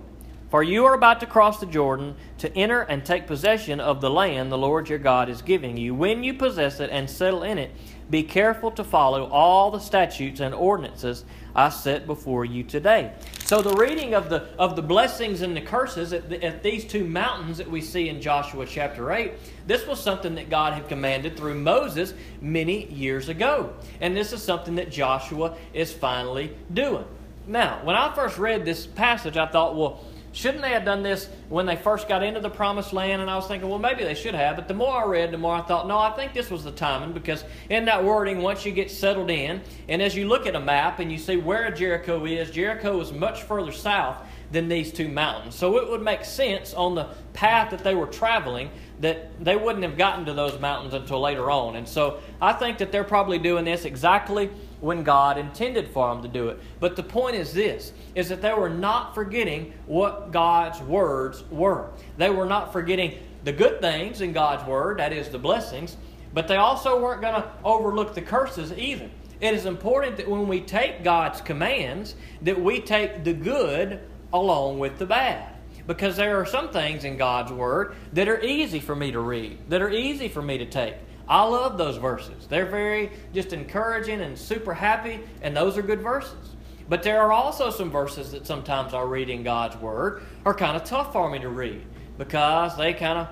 For 0.50 0.62
you 0.62 0.84
are 0.84 0.92
about 0.92 1.20
to 1.20 1.26
cross 1.26 1.60
the 1.60 1.66
Jordan 1.66 2.14
to 2.36 2.54
enter 2.54 2.82
and 2.82 3.02
take 3.02 3.26
possession 3.26 3.80
of 3.80 4.02
the 4.02 4.10
land 4.10 4.52
the 4.52 4.58
Lord 4.58 4.90
your 4.90 4.98
God 4.98 5.30
is 5.30 5.40
giving 5.40 5.78
you. 5.78 5.94
When 5.94 6.22
you 6.22 6.34
possess 6.34 6.78
it 6.78 6.90
and 6.90 7.08
settle 7.08 7.42
in 7.42 7.56
it, 7.56 7.70
be 8.12 8.22
careful 8.22 8.70
to 8.70 8.84
follow 8.84 9.24
all 9.30 9.70
the 9.70 9.78
statutes 9.78 10.40
and 10.40 10.54
ordinances 10.54 11.24
I 11.54 11.70
set 11.70 12.06
before 12.06 12.44
you 12.44 12.62
today. 12.62 13.12
So 13.44 13.62
the 13.62 13.74
reading 13.74 14.14
of 14.14 14.28
the 14.28 14.48
of 14.58 14.76
the 14.76 14.82
blessings 14.82 15.40
and 15.40 15.56
the 15.56 15.62
curses 15.62 16.12
at, 16.12 16.28
the, 16.28 16.44
at, 16.44 16.62
these 16.62 16.84
two 16.84 17.04
mountains 17.04 17.56
that 17.56 17.70
we 17.70 17.80
see 17.80 18.10
in 18.10 18.20
Joshua 18.20 18.66
chapter 18.66 19.10
8, 19.10 19.32
this 19.66 19.86
was 19.86 19.98
something 19.98 20.34
that 20.34 20.50
God 20.50 20.74
had 20.74 20.88
commanded 20.88 21.38
through 21.38 21.54
Moses 21.54 22.12
many 22.42 22.86
years 22.86 23.30
ago. 23.30 23.72
And 24.02 24.14
this 24.14 24.34
is 24.34 24.42
something 24.42 24.74
that 24.74 24.90
Joshua 24.90 25.56
is 25.72 25.90
finally 25.90 26.54
doing. 26.72 27.06
Now, 27.46 27.80
when 27.82 27.96
I 27.96 28.14
first 28.14 28.38
read 28.38 28.66
this 28.66 28.86
passage, 28.86 29.38
I 29.38 29.46
thought, 29.46 29.74
well, 29.74 30.04
Shouldn't 30.32 30.62
they 30.62 30.70
have 30.70 30.86
done 30.86 31.02
this 31.02 31.28
when 31.50 31.66
they 31.66 31.76
first 31.76 32.08
got 32.08 32.22
into 32.22 32.40
the 32.40 32.50
promised 32.50 32.94
land? 32.94 33.20
And 33.20 33.30
I 33.30 33.36
was 33.36 33.46
thinking, 33.46 33.68
well, 33.68 33.78
maybe 33.78 34.02
they 34.02 34.14
should 34.14 34.34
have. 34.34 34.56
But 34.56 34.66
the 34.66 34.74
more 34.74 35.04
I 35.04 35.06
read, 35.06 35.30
the 35.30 35.38
more 35.38 35.54
I 35.54 35.60
thought, 35.60 35.86
no, 35.86 35.98
I 35.98 36.10
think 36.16 36.32
this 36.32 36.50
was 36.50 36.64
the 36.64 36.72
timing 36.72 37.12
because 37.12 37.44
in 37.68 37.84
that 37.84 38.02
wording, 38.02 38.40
once 38.40 38.64
you 38.64 38.72
get 38.72 38.90
settled 38.90 39.30
in, 39.30 39.60
and 39.88 40.00
as 40.00 40.16
you 40.16 40.26
look 40.26 40.46
at 40.46 40.56
a 40.56 40.60
map 40.60 41.00
and 41.00 41.12
you 41.12 41.18
see 41.18 41.36
where 41.36 41.70
Jericho 41.70 42.24
is, 42.24 42.50
Jericho 42.50 42.98
is 43.00 43.12
much 43.12 43.42
further 43.42 43.72
south 43.72 44.16
than 44.50 44.68
these 44.68 44.90
two 44.90 45.08
mountains. 45.08 45.54
So 45.54 45.78
it 45.78 45.88
would 45.88 46.02
make 46.02 46.24
sense 46.24 46.72
on 46.74 46.94
the 46.94 47.08
path 47.34 47.70
that 47.70 47.84
they 47.84 47.94
were 47.94 48.06
traveling 48.06 48.70
that 49.00 49.44
they 49.44 49.56
wouldn't 49.56 49.82
have 49.84 49.98
gotten 49.98 50.24
to 50.26 50.32
those 50.32 50.58
mountains 50.60 50.94
until 50.94 51.20
later 51.20 51.50
on. 51.50 51.76
And 51.76 51.88
so 51.88 52.20
I 52.40 52.52
think 52.52 52.78
that 52.78 52.92
they're 52.92 53.04
probably 53.04 53.38
doing 53.38 53.64
this 53.64 53.84
exactly 53.84 54.50
when 54.82 55.04
God 55.04 55.38
intended 55.38 55.88
for 55.88 56.12
them 56.12 56.22
to 56.22 56.28
do 56.28 56.48
it. 56.48 56.58
But 56.80 56.96
the 56.96 57.02
point 57.02 57.36
is 57.36 57.54
this 57.54 57.92
is 58.14 58.28
that 58.28 58.42
they 58.42 58.52
were 58.52 58.68
not 58.68 59.14
forgetting 59.14 59.72
what 59.86 60.32
God's 60.32 60.80
words 60.80 61.44
were. 61.50 61.90
They 62.18 62.30
were 62.30 62.46
not 62.46 62.72
forgetting 62.72 63.18
the 63.44 63.52
good 63.52 63.80
things 63.80 64.20
in 64.20 64.32
God's 64.32 64.66
word, 64.68 64.98
that 64.98 65.12
is 65.12 65.28
the 65.28 65.38
blessings, 65.38 65.96
But 66.34 66.48
they 66.48 66.56
also 66.56 67.00
weren't 67.00 67.20
going 67.20 67.34
to 67.34 67.50
overlook 67.64 68.14
the 68.14 68.22
curses 68.22 68.72
either. 68.72 69.10
It 69.40 69.54
is 69.54 69.66
important 69.66 70.16
that 70.16 70.28
when 70.28 70.48
we 70.48 70.60
take 70.60 71.02
God's 71.02 71.40
commands, 71.40 72.14
that 72.42 72.60
we 72.60 72.80
take 72.80 73.24
the 73.24 73.32
good 73.32 74.00
along 74.32 74.78
with 74.78 74.98
the 74.98 75.06
bad. 75.06 75.48
Because 75.86 76.16
there 76.16 76.40
are 76.40 76.46
some 76.46 76.70
things 76.70 77.04
in 77.04 77.16
God's 77.16 77.52
Word 77.52 77.96
that 78.12 78.28
are 78.28 78.40
easy 78.40 78.78
for 78.78 78.94
me 78.94 79.10
to 79.10 79.20
read, 79.20 79.58
that 79.68 79.82
are 79.82 79.90
easy 79.90 80.28
for 80.28 80.40
me 80.40 80.58
to 80.58 80.66
take. 80.66 80.94
I 81.28 81.44
love 81.44 81.78
those 81.78 81.96
verses. 81.96 82.46
They're 82.46 82.66
very 82.66 83.10
just 83.32 83.52
encouraging 83.52 84.20
and 84.20 84.38
super 84.38 84.74
happy, 84.74 85.20
and 85.40 85.56
those 85.56 85.78
are 85.78 85.82
good 85.82 86.00
verses. 86.00 86.56
But 86.88 87.02
there 87.02 87.20
are 87.20 87.32
also 87.32 87.70
some 87.70 87.90
verses 87.90 88.32
that 88.32 88.46
sometimes 88.46 88.92
I 88.92 89.02
read 89.02 89.30
in 89.30 89.42
God's 89.42 89.76
Word 89.76 90.22
are 90.44 90.54
kind 90.54 90.76
of 90.76 90.84
tough 90.84 91.12
for 91.12 91.30
me 91.30 91.38
to 91.38 91.48
read 91.48 91.84
because 92.18 92.76
they 92.76 92.92
kind 92.92 93.18
of 93.18 93.28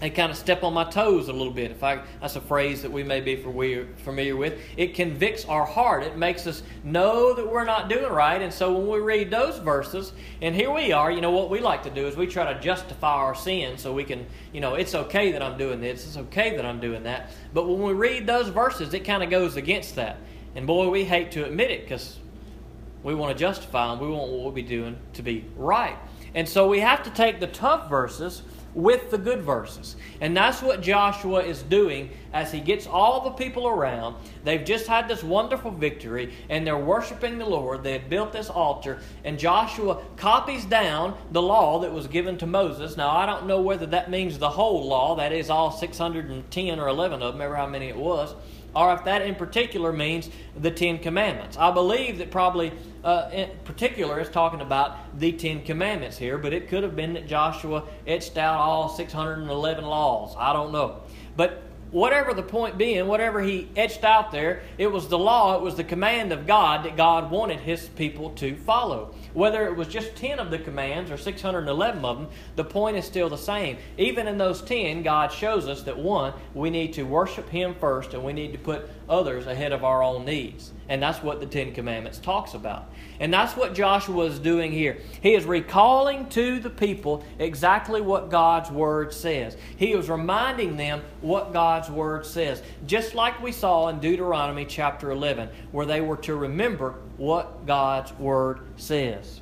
they 0.00 0.10
kind 0.10 0.30
of 0.30 0.36
step 0.36 0.62
on 0.62 0.74
my 0.74 0.84
toes 0.84 1.28
a 1.28 1.32
little 1.32 1.52
bit. 1.52 1.70
If 1.70 1.82
I, 1.82 2.02
that's 2.20 2.36
a 2.36 2.40
phrase 2.40 2.82
that 2.82 2.92
we 2.92 3.02
may 3.02 3.20
be 3.20 3.36
familiar 3.36 4.36
with. 4.36 4.60
It 4.76 4.94
convicts 4.94 5.46
our 5.46 5.64
heart. 5.64 6.02
It 6.02 6.18
makes 6.18 6.46
us 6.46 6.62
know 6.84 7.32
that 7.32 7.50
we're 7.50 7.64
not 7.64 7.88
doing 7.88 8.12
right. 8.12 8.42
And 8.42 8.52
so 8.52 8.76
when 8.76 8.88
we 8.88 8.98
read 8.98 9.30
those 9.30 9.58
verses, 9.58 10.12
and 10.42 10.54
here 10.54 10.70
we 10.70 10.92
are, 10.92 11.10
you 11.10 11.22
know, 11.22 11.30
what 11.30 11.48
we 11.48 11.60
like 11.60 11.82
to 11.84 11.90
do 11.90 12.06
is 12.06 12.14
we 12.14 12.26
try 12.26 12.52
to 12.52 12.60
justify 12.60 13.14
our 13.14 13.34
sin 13.34 13.78
so 13.78 13.94
we 13.94 14.04
can, 14.04 14.26
you 14.52 14.60
know, 14.60 14.74
it's 14.74 14.94
okay 14.94 15.32
that 15.32 15.42
I'm 15.42 15.56
doing 15.56 15.80
this. 15.80 16.06
It's 16.06 16.18
okay 16.18 16.56
that 16.56 16.66
I'm 16.66 16.78
doing 16.78 17.04
that. 17.04 17.30
But 17.54 17.66
when 17.66 17.80
we 17.80 17.94
read 17.94 18.26
those 18.26 18.48
verses, 18.48 18.92
it 18.92 19.00
kind 19.00 19.22
of 19.22 19.30
goes 19.30 19.56
against 19.56 19.94
that. 19.94 20.18
And 20.54 20.66
boy, 20.66 20.90
we 20.90 21.04
hate 21.04 21.32
to 21.32 21.46
admit 21.46 21.70
it 21.70 21.82
because 21.82 22.18
we 23.02 23.14
want 23.14 23.36
to 23.36 23.40
justify 23.40 23.88
them. 23.88 24.00
We 24.00 24.08
want 24.08 24.30
what 24.30 24.52
we're 24.52 24.66
doing 24.66 24.98
to 25.14 25.22
be 25.22 25.46
right. 25.56 25.96
And 26.34 26.46
so 26.46 26.68
we 26.68 26.80
have 26.80 27.02
to 27.04 27.10
take 27.10 27.40
the 27.40 27.46
tough 27.46 27.88
verses 27.88 28.42
with 28.76 29.10
the 29.10 29.16
good 29.16 29.40
verses. 29.40 29.96
And 30.20 30.36
that's 30.36 30.60
what 30.60 30.82
Joshua 30.82 31.40
is 31.40 31.62
doing 31.62 32.10
as 32.36 32.52
he 32.52 32.60
gets 32.60 32.86
all 32.86 33.22
the 33.22 33.30
people 33.30 33.66
around. 33.66 34.14
They've 34.44 34.62
just 34.62 34.86
had 34.86 35.08
this 35.08 35.24
wonderful 35.24 35.70
victory 35.70 36.34
and 36.50 36.66
they're 36.66 36.76
worshiping 36.76 37.38
the 37.38 37.46
Lord. 37.46 37.82
They 37.82 37.92
had 37.92 38.10
built 38.10 38.32
this 38.32 38.50
altar, 38.50 38.98
and 39.24 39.38
Joshua 39.38 40.02
copies 40.16 40.66
down 40.66 41.16
the 41.32 41.40
law 41.40 41.78
that 41.78 41.92
was 41.92 42.06
given 42.06 42.36
to 42.38 42.46
Moses. 42.46 42.96
Now, 42.96 43.08
I 43.08 43.24
don't 43.24 43.46
know 43.46 43.62
whether 43.62 43.86
that 43.86 44.10
means 44.10 44.38
the 44.38 44.50
whole 44.50 44.86
law, 44.86 45.16
that 45.16 45.32
is, 45.32 45.48
all 45.48 45.70
610 45.70 46.78
or 46.78 46.88
11 46.88 47.22
of 47.22 47.32
them, 47.32 47.40
remember 47.40 47.56
how 47.56 47.66
many 47.66 47.86
it 47.86 47.96
was 47.96 48.34
or 48.76 48.92
if 48.92 49.04
that 49.04 49.22
in 49.22 49.34
particular 49.34 49.90
means 49.90 50.28
the 50.54 50.70
Ten 50.70 50.98
Commandments. 50.98 51.56
I 51.56 51.70
believe 51.70 52.18
that 52.18 52.30
probably 52.30 52.72
uh, 53.02 53.30
in 53.32 53.48
particular 53.64 54.20
is 54.20 54.28
talking 54.28 54.60
about 54.60 55.18
the 55.18 55.32
Ten 55.32 55.62
Commandments 55.62 56.18
here, 56.18 56.36
but 56.36 56.52
it 56.52 56.68
could 56.68 56.82
have 56.82 56.94
been 56.94 57.14
that 57.14 57.26
Joshua 57.26 57.84
etched 58.06 58.36
out 58.36 58.60
all 58.60 58.90
611 58.90 59.82
laws. 59.82 60.36
I 60.38 60.52
don't 60.52 60.72
know. 60.72 61.00
But 61.36 61.62
whatever 61.90 62.34
the 62.34 62.42
point 62.42 62.76
being, 62.78 63.06
whatever 63.06 63.40
he 63.40 63.68
etched 63.76 64.04
out 64.04 64.32
there, 64.32 64.62
it 64.78 64.90
was 64.90 65.08
the 65.08 65.18
law, 65.18 65.56
it 65.56 65.62
was 65.62 65.76
the 65.76 65.84
command 65.84 66.32
of 66.32 66.46
God 66.46 66.84
that 66.84 66.96
God 66.96 67.30
wanted 67.30 67.60
his 67.60 67.88
people 67.90 68.30
to 68.30 68.56
follow. 68.56 69.14
Whether 69.34 69.66
it 69.66 69.76
was 69.76 69.88
just 69.88 70.16
10 70.16 70.38
of 70.38 70.50
the 70.50 70.58
commands 70.58 71.10
or 71.10 71.16
611 71.16 72.04
of 72.04 72.18
them, 72.18 72.28
the 72.56 72.64
point 72.64 72.96
is 72.96 73.04
still 73.04 73.28
the 73.28 73.36
same. 73.36 73.76
Even 73.98 74.26
in 74.26 74.38
those 74.38 74.62
10, 74.62 75.02
God 75.02 75.32
shows 75.32 75.68
us 75.68 75.82
that 75.82 75.98
one, 75.98 76.32
we 76.54 76.70
need 76.70 76.94
to 76.94 77.02
worship 77.04 77.48
him 77.48 77.74
first 77.74 78.14
and 78.14 78.24
we 78.24 78.32
need 78.32 78.52
to 78.52 78.58
put 78.58 78.88
others 79.08 79.46
ahead 79.46 79.72
of 79.72 79.84
our 79.84 80.02
own 80.02 80.24
needs. 80.24 80.72
And 80.88 81.02
that's 81.02 81.22
what 81.22 81.40
the 81.40 81.46
Ten 81.46 81.72
Commandments 81.72 82.18
talks 82.18 82.54
about. 82.54 82.90
And 83.18 83.32
that's 83.32 83.56
what 83.56 83.74
Joshua 83.74 84.26
is 84.26 84.38
doing 84.38 84.72
here. 84.72 84.98
He 85.20 85.34
is 85.34 85.44
recalling 85.44 86.28
to 86.30 86.60
the 86.60 86.70
people 86.70 87.24
exactly 87.38 88.00
what 88.00 88.30
God's 88.30 88.70
Word 88.70 89.12
says. 89.12 89.56
He 89.76 89.92
is 89.92 90.08
reminding 90.08 90.76
them 90.76 91.02
what 91.20 91.52
God's 91.52 91.90
Word 91.90 92.26
says. 92.26 92.62
Just 92.86 93.14
like 93.14 93.42
we 93.42 93.52
saw 93.52 93.88
in 93.88 94.00
Deuteronomy 94.00 94.64
chapter 94.64 95.10
11, 95.10 95.48
where 95.72 95.86
they 95.86 96.00
were 96.00 96.18
to 96.18 96.36
remember 96.36 96.94
what 97.16 97.66
God's 97.66 98.12
Word 98.14 98.60
says. 98.76 99.40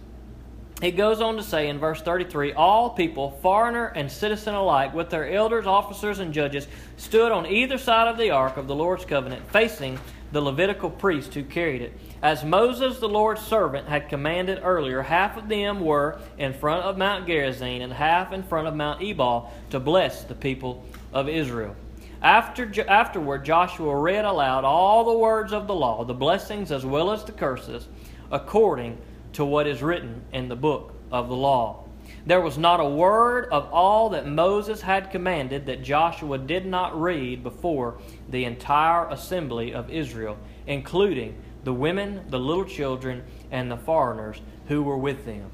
He 0.81 0.91
goes 0.91 1.21
on 1.21 1.37
to 1.37 1.43
say 1.43 1.69
in 1.69 1.79
verse 1.79 2.03
33 2.03 2.53
All 2.53 2.91
people, 2.91 3.39
foreigner 3.43 3.87
and 3.87 4.11
citizen 4.11 4.55
alike, 4.55 4.93
with 4.93 5.09
their 5.09 5.31
elders, 5.31 5.67
officers, 5.67 6.19
and 6.19 6.35
judges, 6.35 6.67
stood 6.97 7.33
on 7.33 7.47
either 7.47 7.79
side 7.79 8.09
of 8.09 8.19
the 8.19 8.31
ark 8.31 8.57
of 8.57 8.67
the 8.67 8.75
Lord's 8.75 9.05
covenant, 9.05 9.49
facing 9.51 9.99
the 10.33 10.41
Levitical 10.41 10.91
priest 10.91 11.33
who 11.35 11.45
carried 11.45 11.81
it. 11.81 11.97
As 12.21 12.45
Moses, 12.45 12.99
the 12.99 13.09
Lord's 13.09 13.41
servant, 13.41 13.89
had 13.89 14.09
commanded 14.09 14.61
earlier, 14.65 15.01
half 15.01 15.37
of 15.37 15.49
them 15.49 15.81
were 15.81 16.19
in 16.39 16.53
front 16.53 16.83
of 16.83 16.99
Mount 16.99 17.27
Gerizim 17.27 17.81
and 17.81 17.93
half 17.93 18.33
in 18.33 18.43
front 18.43 18.67
of 18.67 18.75
Mount 18.75 19.01
Ebal 19.01 19.53
to 19.71 19.79
bless 19.79 20.25
the 20.25 20.35
people 20.35 20.85
of 21.13 21.29
Israel. 21.29 21.77
After, 22.21 22.73
afterward, 22.89 23.45
Joshua 23.45 23.95
read 23.97 24.25
aloud 24.25 24.65
all 24.65 25.05
the 25.05 25.19
words 25.19 25.53
of 25.53 25.67
the 25.69 25.75
law, 25.75 26.05
the 26.05 26.15
blessings 26.15 26.73
as 26.73 26.85
well 26.85 27.13
as 27.13 27.23
the 27.23 27.33
curses, 27.33 27.87
according 28.33 28.99
to 29.35 29.45
what 29.45 29.67
is 29.67 29.83
written 29.83 30.23
in 30.33 30.49
the 30.49 30.57
book 30.57 30.95
of 31.13 31.29
the 31.29 31.37
law. 31.37 31.85
There 32.27 32.41
was 32.41 32.57
not 32.57 32.81
a 32.81 32.89
word 32.89 33.49
of 33.51 33.71
all 33.73 34.11
that 34.11 34.27
Moses 34.27 34.81
had 34.81 35.11
commanded 35.11 35.67
that 35.67 35.83
Joshua 35.83 36.39
did 36.39 36.67
not 36.67 36.99
read 37.01 37.43
before 37.43 37.99
the 38.31 38.45
entire 38.45 39.09
assembly 39.09 39.75
of 39.75 39.91
Israel, 39.91 40.39
including 40.67 41.35
the 41.65 41.73
women, 41.73 42.23
the 42.31 42.39
little 42.39 42.65
children, 42.65 43.23
and 43.51 43.71
the 43.71 43.77
foreigners 43.77 44.41
who 44.69 44.83
were 44.83 44.97
with 44.97 45.27
them. 45.27 45.51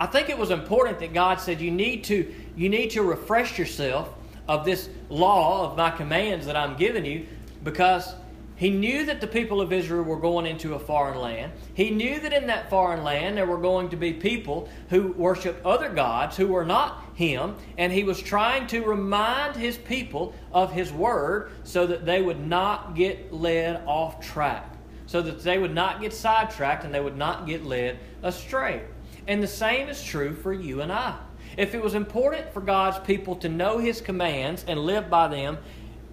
I 0.00 0.06
think 0.06 0.30
it 0.30 0.38
was 0.38 0.50
important 0.50 0.98
that 1.00 1.12
God 1.12 1.40
said 1.40 1.60
you 1.60 1.70
need 1.70 2.04
to 2.04 2.32
you 2.56 2.68
need 2.68 2.90
to 2.92 3.02
refresh 3.02 3.58
yourself 3.58 4.08
of 4.48 4.64
this 4.64 4.88
law 5.08 5.70
of 5.70 5.76
my 5.76 5.90
commands 5.90 6.46
that 6.46 6.56
I'm 6.56 6.76
giving 6.76 7.04
you 7.04 7.26
because 7.62 8.14
he 8.60 8.68
knew 8.68 9.06
that 9.06 9.22
the 9.22 9.26
people 9.26 9.62
of 9.62 9.72
Israel 9.72 10.02
were 10.02 10.20
going 10.20 10.44
into 10.44 10.74
a 10.74 10.78
foreign 10.78 11.18
land. 11.18 11.52
He 11.72 11.88
knew 11.88 12.20
that 12.20 12.34
in 12.34 12.48
that 12.48 12.68
foreign 12.68 13.02
land 13.02 13.38
there 13.38 13.46
were 13.46 13.56
going 13.56 13.88
to 13.88 13.96
be 13.96 14.12
people 14.12 14.68
who 14.90 15.12
worshiped 15.12 15.64
other 15.64 15.88
gods 15.88 16.36
who 16.36 16.48
were 16.48 16.66
not 16.66 17.02
him. 17.14 17.56
And 17.78 17.90
he 17.90 18.04
was 18.04 18.20
trying 18.20 18.66
to 18.66 18.82
remind 18.82 19.56
his 19.56 19.78
people 19.78 20.34
of 20.52 20.72
his 20.72 20.92
word 20.92 21.52
so 21.64 21.86
that 21.86 22.04
they 22.04 22.20
would 22.20 22.38
not 22.38 22.94
get 22.94 23.32
led 23.32 23.82
off 23.86 24.20
track, 24.20 24.74
so 25.06 25.22
that 25.22 25.42
they 25.42 25.56
would 25.56 25.74
not 25.74 26.02
get 26.02 26.12
sidetracked 26.12 26.84
and 26.84 26.92
they 26.92 27.00
would 27.00 27.16
not 27.16 27.46
get 27.46 27.64
led 27.64 27.98
astray. 28.22 28.82
And 29.26 29.42
the 29.42 29.48
same 29.48 29.88
is 29.88 30.04
true 30.04 30.34
for 30.34 30.52
you 30.52 30.82
and 30.82 30.92
I. 30.92 31.16
If 31.56 31.74
it 31.74 31.80
was 31.80 31.94
important 31.94 32.52
for 32.52 32.60
God's 32.60 32.98
people 33.06 33.36
to 33.36 33.48
know 33.48 33.78
his 33.78 34.02
commands 34.02 34.66
and 34.68 34.80
live 34.80 35.08
by 35.08 35.28
them 35.28 35.56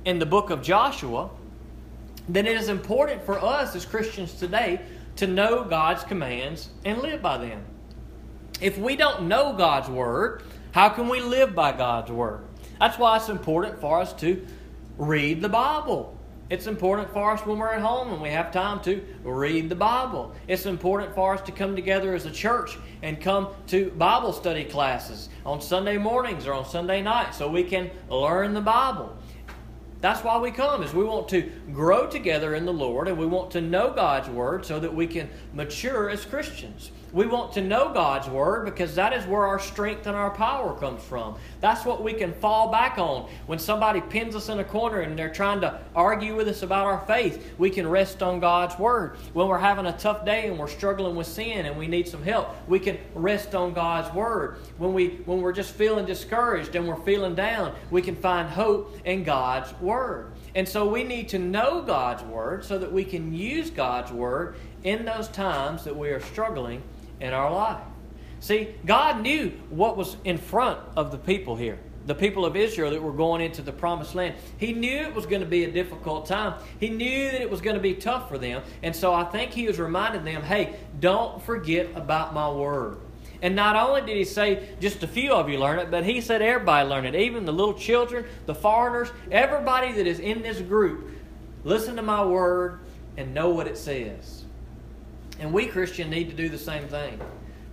in 0.05 0.19
the 0.19 0.25
book 0.25 0.49
of 0.49 0.61
Joshua, 0.61 1.29
then 2.27 2.45
it 2.45 2.57
is 2.57 2.69
important 2.69 3.23
for 3.23 3.39
us 3.43 3.75
as 3.75 3.85
Christians 3.85 4.33
today 4.33 4.81
to 5.17 5.27
know 5.27 5.63
God's 5.63 6.03
commands 6.03 6.69
and 6.85 7.01
live 7.01 7.21
by 7.21 7.37
them. 7.37 7.63
If 8.61 8.77
we 8.77 8.95
don't 8.95 9.27
know 9.27 9.53
God's 9.53 9.89
Word, 9.89 10.43
how 10.71 10.89
can 10.89 11.09
we 11.09 11.21
live 11.21 11.55
by 11.55 11.71
God's 11.71 12.11
Word? 12.11 12.43
That's 12.79 12.97
why 12.97 13.17
it's 13.17 13.29
important 13.29 13.79
for 13.79 13.99
us 14.01 14.13
to 14.13 14.45
read 14.97 15.41
the 15.41 15.49
Bible. 15.49 16.17
It's 16.49 16.67
important 16.67 17.11
for 17.11 17.31
us 17.31 17.45
when 17.45 17.57
we're 17.59 17.73
at 17.73 17.81
home 17.81 18.13
and 18.13 18.21
we 18.21 18.29
have 18.29 18.51
time 18.51 18.79
to 18.81 19.03
read 19.23 19.67
the 19.67 19.75
Bible. 19.75 20.33
It's 20.47 20.65
important 20.65 21.13
for 21.13 21.33
us 21.33 21.41
to 21.41 21.51
come 21.51 21.75
together 21.75 22.15
as 22.15 22.25
a 22.25 22.31
church 22.31 22.77
and 23.01 23.19
come 23.19 23.49
to 23.67 23.89
Bible 23.91 24.31
study 24.31 24.63
classes 24.63 25.27
on 25.45 25.61
Sunday 25.61 25.97
mornings 25.97 26.47
or 26.47 26.53
on 26.53 26.65
Sunday 26.65 27.01
nights 27.01 27.37
so 27.37 27.49
we 27.49 27.63
can 27.63 27.91
learn 28.09 28.53
the 28.53 28.61
Bible. 28.61 29.17
That's 29.99 30.23
why 30.23 30.37
we 30.37 30.51
come 30.51 30.83
is 30.83 30.93
we 30.93 31.03
want 31.03 31.29
to 31.29 31.51
grow 31.73 32.07
together 32.07 32.53
in 32.53 32.65
the 32.65 32.73
Lord 32.73 33.07
and 33.07 33.17
we 33.17 33.25
want 33.25 33.51
to 33.51 33.61
know 33.61 33.91
God's 33.91 34.29
word 34.29 34.65
so 34.65 34.79
that 34.79 34.93
we 34.93 35.07
can 35.07 35.29
mature 35.53 36.09
as 36.09 36.25
Christians. 36.25 36.91
We 37.13 37.25
want 37.25 37.53
to 37.53 37.61
know 37.61 37.93
God's 37.93 38.27
Word 38.27 38.65
because 38.65 38.95
that 38.95 39.13
is 39.13 39.25
where 39.25 39.45
our 39.45 39.59
strength 39.59 40.07
and 40.07 40.15
our 40.15 40.29
power 40.29 40.77
comes 40.77 41.01
from. 41.01 41.35
That's 41.61 41.85
what 41.85 42.03
we 42.03 42.13
can 42.13 42.33
fall 42.33 42.69
back 42.69 42.97
on. 42.97 43.29
When 43.45 43.59
somebody 43.59 44.01
pins 44.01 44.35
us 44.35 44.49
in 44.49 44.59
a 44.59 44.63
corner 44.63 44.99
and 45.01 45.17
they're 45.17 45.33
trying 45.33 45.61
to 45.61 45.79
argue 45.95 46.35
with 46.35 46.49
us 46.49 46.63
about 46.63 46.85
our 46.85 46.99
faith, 47.07 47.53
we 47.57 47.69
can 47.69 47.87
rest 47.87 48.21
on 48.21 48.41
God's 48.41 48.77
Word. 48.77 49.15
When 49.31 49.47
we're 49.47 49.57
having 49.57 49.85
a 49.85 49.97
tough 49.97 50.25
day 50.25 50.47
and 50.47 50.59
we're 50.59 50.67
struggling 50.67 51.15
with 51.15 51.27
sin 51.27 51.65
and 51.65 51.77
we 51.77 51.87
need 51.87 52.09
some 52.09 52.23
help, 52.23 52.55
we 52.67 52.79
can 52.79 52.97
rest 53.15 53.55
on 53.55 53.73
God's 53.73 54.13
Word. 54.13 54.57
When, 54.77 54.93
we, 54.93 55.21
when 55.25 55.41
we're 55.41 55.53
just 55.53 55.71
feeling 55.71 56.05
discouraged 56.05 56.75
and 56.75 56.87
we're 56.87 56.97
feeling 56.97 57.35
down, 57.35 57.73
we 57.89 58.01
can 58.01 58.17
find 58.17 58.49
hope 58.49 58.97
in 59.05 59.23
God's 59.23 59.73
Word. 59.79 60.33
And 60.55 60.67
so 60.67 60.87
we 60.87 61.03
need 61.03 61.29
to 61.29 61.39
know 61.39 61.81
God's 61.81 62.23
Word 62.23 62.65
so 62.65 62.77
that 62.77 62.91
we 62.91 63.05
can 63.05 63.33
use 63.33 63.69
God's 63.69 64.11
Word 64.11 64.55
in 64.83 65.05
those 65.05 65.29
times 65.29 65.83
that 65.85 65.95
we 65.95 66.09
are 66.09 66.19
struggling 66.19 66.81
in 67.19 67.33
our 67.33 67.51
life. 67.51 67.83
See, 68.39 68.69
God 68.85 69.21
knew 69.21 69.49
what 69.69 69.97
was 69.97 70.17
in 70.23 70.37
front 70.37 70.79
of 70.95 71.11
the 71.11 71.17
people 71.17 71.55
here, 71.55 71.79
the 72.05 72.15
people 72.15 72.45
of 72.45 72.55
Israel 72.55 72.91
that 72.91 73.01
were 73.01 73.11
going 73.11 73.41
into 73.41 73.61
the 73.61 73.71
promised 73.71 74.13
land. 74.13 74.35
He 74.57 74.73
knew 74.73 74.97
it 74.97 75.13
was 75.13 75.25
going 75.25 75.41
to 75.41 75.47
be 75.47 75.63
a 75.63 75.71
difficult 75.71 76.27
time. 76.27 76.53
He 76.79 76.89
knew 76.89 77.31
that 77.31 77.41
it 77.41 77.49
was 77.49 77.61
going 77.61 77.75
to 77.75 77.81
be 77.81 77.95
tough 77.95 78.29
for 78.29 78.37
them. 78.37 78.61
And 78.83 78.95
so 78.95 79.13
I 79.13 79.23
think 79.23 79.51
He 79.51 79.67
was 79.67 79.79
reminding 79.79 80.23
them 80.23 80.43
hey, 80.43 80.75
don't 80.99 81.41
forget 81.43 81.89
about 81.95 82.33
my 82.33 82.49
word. 82.51 82.97
And 83.41 83.55
not 83.55 83.75
only 83.75 84.01
did 84.01 84.17
he 84.17 84.23
say 84.23 84.67
just 84.79 85.03
a 85.03 85.07
few 85.07 85.31
of 85.31 85.49
you 85.49 85.59
learn 85.59 85.79
it, 85.79 85.91
but 85.91 86.03
he 86.03 86.21
said 86.21 86.41
everybody 86.41 86.87
learn 86.89 87.05
it, 87.05 87.15
even 87.15 87.45
the 87.45 87.51
little 87.51 87.73
children, 87.73 88.25
the 88.45 88.55
foreigners, 88.55 89.09
everybody 89.31 89.91
that 89.93 90.07
is 90.07 90.19
in 90.19 90.41
this 90.41 90.59
group. 90.59 91.11
Listen 91.63 91.95
to 91.97 92.01
my 92.01 92.25
word 92.25 92.79
and 93.15 93.33
know 93.33 93.49
what 93.49 93.67
it 93.67 93.77
says. 93.77 94.36
And 95.39 95.53
we 95.53 95.67
Christian, 95.67 96.09
need 96.09 96.29
to 96.29 96.35
do 96.35 96.49
the 96.49 96.57
same 96.57 96.87
thing 96.87 97.19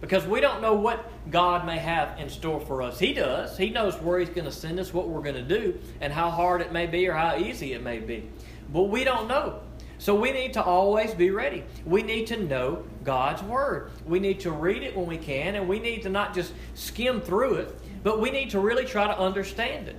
because 0.00 0.26
we 0.26 0.40
don't 0.40 0.61
know 0.61 0.75
what 0.75 1.11
God 1.30 1.64
may 1.64 1.78
have 1.78 2.18
in 2.21 2.28
store 2.28 2.61
for 2.61 2.83
us. 2.83 2.99
He 2.99 3.14
does. 3.14 3.56
He 3.56 3.71
knows 3.71 3.94
where 3.97 4.18
He's 4.18 4.28
going 4.28 4.44
to 4.44 4.52
send 4.52 4.78
us, 4.78 4.92
what 4.92 5.09
we're 5.09 5.23
going 5.23 5.35
to 5.35 5.42
do, 5.42 5.78
and 6.00 6.12
how 6.12 6.30
hard 6.30 6.61
it 6.61 6.73
may 6.73 6.87
be 6.87 7.09
or 7.09 7.14
how 7.14 7.37
easy 7.37 7.73
it 7.73 7.83
may 7.83 8.00
be. 8.00 8.28
But 8.71 8.85
we 8.85 9.04
don't 9.04 9.28
know. 9.28 9.61
So 9.99 10.14
we 10.14 10.33
need 10.33 10.52
to 10.54 10.62
always 10.62 11.14
be 11.14 11.30
ready. 11.30 11.64
We 11.87 12.02
need 12.02 12.26
to 12.26 12.37
know 12.37 12.85
God's 13.04 13.42
Word. 13.42 13.92
We 14.04 14.18
need 14.18 14.40
to 14.40 14.50
read 14.50 14.83
it 14.83 14.94
when 14.94 15.06
we 15.06 15.16
can, 15.16 15.54
and 15.54 15.66
we 15.66 15.78
need 15.78 16.02
to 16.02 16.11
not 16.11 16.35
just 16.35 16.52
skim 16.75 17.23
through 17.23 17.54
it, 17.54 17.80
but 18.02 18.21
we 18.21 18.30
need 18.30 18.50
to 18.50 18.61
really 18.61 18.85
try 18.85 19.06
to 19.06 19.18
understand 19.18 19.88
it. 19.88 19.97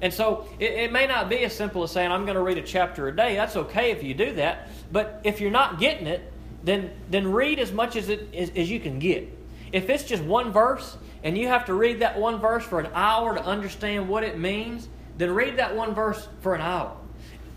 And 0.00 0.12
so 0.12 0.48
it, 0.58 0.72
it 0.72 0.92
may 0.92 1.06
not 1.06 1.28
be 1.28 1.40
as 1.40 1.54
simple 1.54 1.82
as 1.82 1.90
saying, 1.90 2.10
I'm 2.10 2.24
going 2.24 2.36
to 2.36 2.42
read 2.42 2.58
a 2.58 2.62
chapter 2.62 3.08
a 3.08 3.14
day. 3.14 3.34
That's 3.34 3.56
okay 3.56 3.90
if 3.90 4.02
you 4.02 4.14
do 4.14 4.34
that. 4.34 4.68
But 4.92 5.20
if 5.24 5.40
you're 5.40 5.50
not 5.50 5.78
getting 5.78 6.06
it, 6.06 6.32
then, 6.66 6.90
then 7.10 7.30
read 7.30 7.60
as 7.60 7.70
much 7.70 7.94
as, 7.94 8.08
it, 8.08 8.34
as, 8.34 8.50
as 8.56 8.68
you 8.68 8.80
can 8.80 8.98
get. 8.98 9.32
If 9.72 9.88
it's 9.88 10.02
just 10.02 10.22
one 10.24 10.52
verse 10.52 10.98
and 11.22 11.38
you 11.38 11.46
have 11.46 11.64
to 11.66 11.74
read 11.74 12.00
that 12.00 12.18
one 12.18 12.40
verse 12.40 12.64
for 12.64 12.80
an 12.80 12.90
hour 12.92 13.36
to 13.36 13.44
understand 13.44 14.08
what 14.08 14.24
it 14.24 14.36
means, 14.36 14.88
then 15.16 15.30
read 15.30 15.58
that 15.58 15.76
one 15.76 15.94
verse 15.94 16.28
for 16.40 16.56
an 16.56 16.60
hour. 16.60 16.96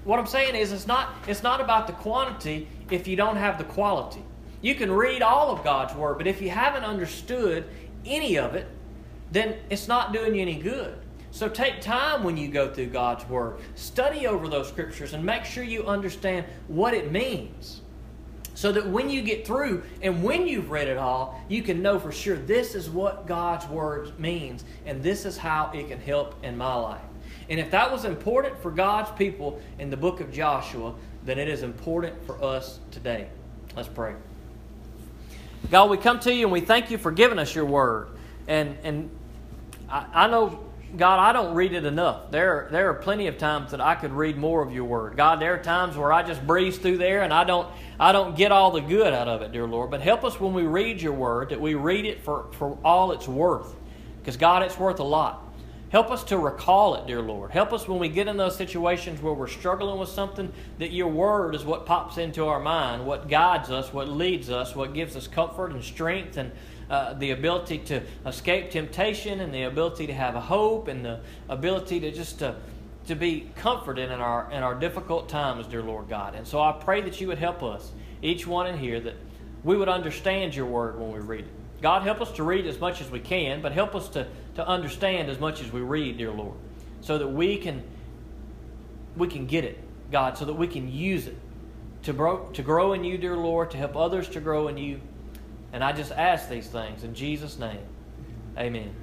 What 0.04 0.20
I'm 0.20 0.28
saying 0.28 0.56
is 0.56 0.72
it's 0.72 0.86
not, 0.86 1.16
it's 1.28 1.42
not 1.42 1.60
about 1.60 1.88
the 1.88 1.94
quantity 1.94 2.68
if 2.92 3.08
you 3.08 3.16
don't 3.16 3.36
have 3.36 3.58
the 3.58 3.64
quality. 3.64 4.24
You 4.62 4.76
can 4.76 4.92
read 4.92 5.24
all 5.24 5.50
of 5.52 5.64
God's 5.64 5.96
Word, 5.96 6.20
but 6.20 6.28
if 6.28 6.40
you 6.40 6.52
haven't 6.52 6.84
understood 6.84 7.66
any 8.06 8.38
of 8.38 8.54
it, 8.54 8.68
then 9.32 9.58
it's 9.72 9.88
not 9.88 10.14
doing 10.14 10.36
you 10.36 10.42
any 10.44 10.56
good. 10.56 10.96
So 11.32 11.50
take 11.50 11.82
time 11.82 12.24
when 12.24 12.38
you 12.38 12.48
go 12.48 12.72
through 12.72 12.88
God's 12.88 13.28
Word. 13.28 13.58
Study 13.74 14.28
over 14.28 14.48
those 14.48 14.68
scriptures 14.68 15.14
and 15.14 15.24
make 15.24 15.46
sure 15.46 15.64
you 15.64 15.86
understand 15.86 16.46
what 16.68 16.94
it 16.94 17.12
means. 17.12 17.82
So 18.60 18.74
that 18.74 18.86
when 18.86 19.10
you 19.10 19.22
get 19.22 19.48
through 19.48 19.84
and 20.02 20.22
when 20.22 20.46
you've 20.46 20.70
read 20.70 20.90
it 20.90 20.98
all, 20.98 21.42
you 21.48 21.64
can 21.64 21.82
know 21.82 21.98
for 21.98 22.12
sure 22.12 22.36
this 22.36 22.76
is 22.76 22.90
what 22.90 23.26
God's 23.26 23.66
Word 23.70 24.20
means 24.20 24.66
and 24.86 25.02
this 25.02 25.24
is 25.24 25.38
how 25.38 25.72
it 25.74 25.88
can 25.88 25.98
help 25.98 26.36
in 26.44 26.58
my 26.58 26.76
life. 26.76 27.02
And 27.48 27.58
if 27.58 27.72
that 27.72 27.90
was 27.90 28.04
important 28.04 28.62
for 28.62 28.70
God's 28.70 29.12
people 29.12 29.62
in 29.78 29.90
the 29.90 29.96
book 29.96 30.20
of 30.20 30.34
Joshua, 30.34 30.94
then 31.24 31.40
it 31.40 31.48
is 31.48 31.64
important 31.64 32.22
for 32.26 32.44
us 32.44 32.82
today. 32.92 33.30
Let's 33.78 33.88
pray. 33.88 34.16
God, 35.72 35.90
we 35.90 35.96
come 35.96 36.20
to 36.20 36.34
you 36.34 36.44
and 36.44 36.52
we 36.52 36.60
thank 36.60 36.92
you 36.92 36.98
for 36.98 37.14
giving 37.14 37.40
us 37.40 37.56
your 37.56 37.64
word. 37.64 38.10
And, 38.50 38.78
and 38.84 39.10
I, 39.88 40.06
I 40.14 40.28
know 40.28 40.60
God, 40.98 41.20
I 41.20 41.34
don't 41.34 41.54
read 41.54 41.74
it 41.74 41.86
enough. 41.86 42.32
There, 42.32 42.68
there 42.72 42.90
are 42.90 42.96
plenty 42.96 43.28
of 43.28 43.38
times 43.38 43.72
that 43.72 43.82
I 43.82 43.96
could 43.96 44.12
read 44.12 44.38
more 44.38 44.64
of 44.64 44.74
your 44.74 44.86
word. 44.86 45.16
God, 45.16 45.40
there 45.40 45.54
are 45.54 45.62
times 45.62 45.96
where 45.96 46.12
I 46.12 46.24
just 46.24 46.46
breeze 46.46 46.78
through 46.78 46.98
there 46.98 47.22
and 47.22 47.32
I 47.34 47.44
don't, 47.44 47.68
I 48.00 48.12
don't 48.12 48.36
get 48.36 48.52
all 48.52 48.72
the 48.72 48.82
good 48.82 49.14
out 49.14 49.28
of 49.28 49.42
it, 49.42 49.52
dear 49.52 49.68
Lord. 49.68 49.92
But 49.92 50.02
help 50.02 50.24
us 50.24 50.40
when 50.40 50.54
we 50.54 50.64
read 50.64 51.02
your 51.02 51.14
word 51.14 51.50
that 51.50 51.62
we 51.62 51.76
read 51.76 52.06
it 52.06 52.24
for, 52.24 52.48
for 52.54 52.78
all 52.84 53.12
it's 53.12 53.28
worth. 53.28 53.76
Because, 54.20 54.36
God, 54.36 54.64
it's 54.64 54.80
worth 54.80 55.00
a 55.00 55.04
lot. 55.04 55.46
Help 55.90 56.12
us 56.12 56.24
to 56.26 56.38
recall 56.38 56.96
it, 56.96 57.08
dear 57.08 57.22
Lord. 57.22 57.50
Help 57.52 57.74
us 57.74 57.88
when 57.88 57.98
we 58.00 58.10
get 58.10 58.28
in 58.28 58.38
those 58.38 58.56
situations 58.56 59.22
where 59.22 59.34
we're 59.34 59.48
struggling 59.48 60.00
with 60.00 60.10
something, 60.10 60.52
that 60.78 60.92
your 60.92 61.08
word 61.08 61.56
is 61.56 61.66
what 61.66 61.88
pops 61.88 62.20
into 62.20 62.46
our 62.46 62.60
mind, 62.60 63.06
what 63.08 63.28
guides 63.28 63.72
us, 63.72 63.92
what 63.92 64.08
leads 64.08 64.52
us, 64.52 64.76
what 64.76 64.94
gives 64.94 65.16
us 65.16 65.28
comfort 65.28 65.72
and 65.72 65.84
strength 65.84 66.38
and 66.38 66.52
uh, 66.90 67.14
the 67.14 67.32
ability 67.32 67.80
to 67.80 68.02
escape 68.26 68.72
temptation 68.72 69.40
and 69.40 69.54
the 69.54 69.64
ability 69.64 70.08
to 70.08 70.14
have 70.14 70.36
a 70.36 70.42
hope 70.42 70.88
and 70.88 71.06
the 71.06 71.20
ability 71.48 72.00
to 72.00 72.12
just 72.12 72.40
to, 72.40 72.56
to 73.08 73.16
be 73.16 73.50
comforted 73.56 74.12
in 74.12 74.20
our, 74.20 74.52
in 74.52 74.64
our 74.64 74.76
difficult 74.76 75.30
times, 75.30 75.68
dear 75.68 75.84
Lord 75.84 76.10
God. 76.10 76.36
And 76.36 76.48
so 76.48 76.62
I 76.62 76.72
pray 76.72 77.02
that 77.02 77.22
you 77.22 77.28
would 77.28 77.38
help 77.38 77.64
us, 77.64 77.92
each 78.22 78.48
one 78.48 78.68
in 78.68 78.78
here, 78.78 79.00
that 79.00 79.16
we 79.64 79.78
would 79.78 79.90
understand 79.90 80.56
your 80.56 80.66
word 80.66 81.00
when 81.00 81.12
we 81.12 81.20
read 81.20 81.46
it. 81.46 81.82
God, 81.82 82.04
help 82.04 82.22
us 82.22 82.32
to 82.34 82.44
read 82.44 82.66
as 82.66 82.80
much 82.80 83.02
as 83.02 83.10
we 83.10 83.20
can, 83.20 83.62
but 83.62 83.72
help 83.72 83.96
us 83.96 84.10
to, 84.10 84.28
to 84.56 84.68
understand 84.68 85.30
as 85.30 85.40
much 85.40 85.62
as 85.62 85.72
we 85.72 85.82
read, 85.82 86.18
dear 86.18 86.32
Lord, 86.32 86.56
so 87.02 87.18
that 87.18 87.28
we 87.28 87.58
can 87.58 87.84
we 89.16 89.28
can 89.28 89.46
get 89.46 89.66
it, 89.66 89.78
God, 90.12 90.38
so 90.38 90.46
that 90.46 90.54
we 90.54 90.68
can 90.68 90.92
use 90.92 91.28
it 91.28 91.38
to 92.04 92.14
grow, 92.14 92.48
to 92.54 92.62
grow 92.62 92.94
in 92.94 93.04
you, 93.04 93.18
dear 93.18 93.36
Lord, 93.36 93.72
to 93.72 93.78
help 93.78 93.96
others 93.96 94.30
to 94.30 94.40
grow 94.40 94.68
in 94.68 94.78
you. 94.78 95.02
And 95.72 95.84
I 95.84 95.92
just 95.92 96.12
ask 96.12 96.50
these 96.50 96.68
things 96.68 97.04
in 97.04 97.14
Jesus' 97.14 97.60
name. 97.60 97.86
Amen. 98.58 98.94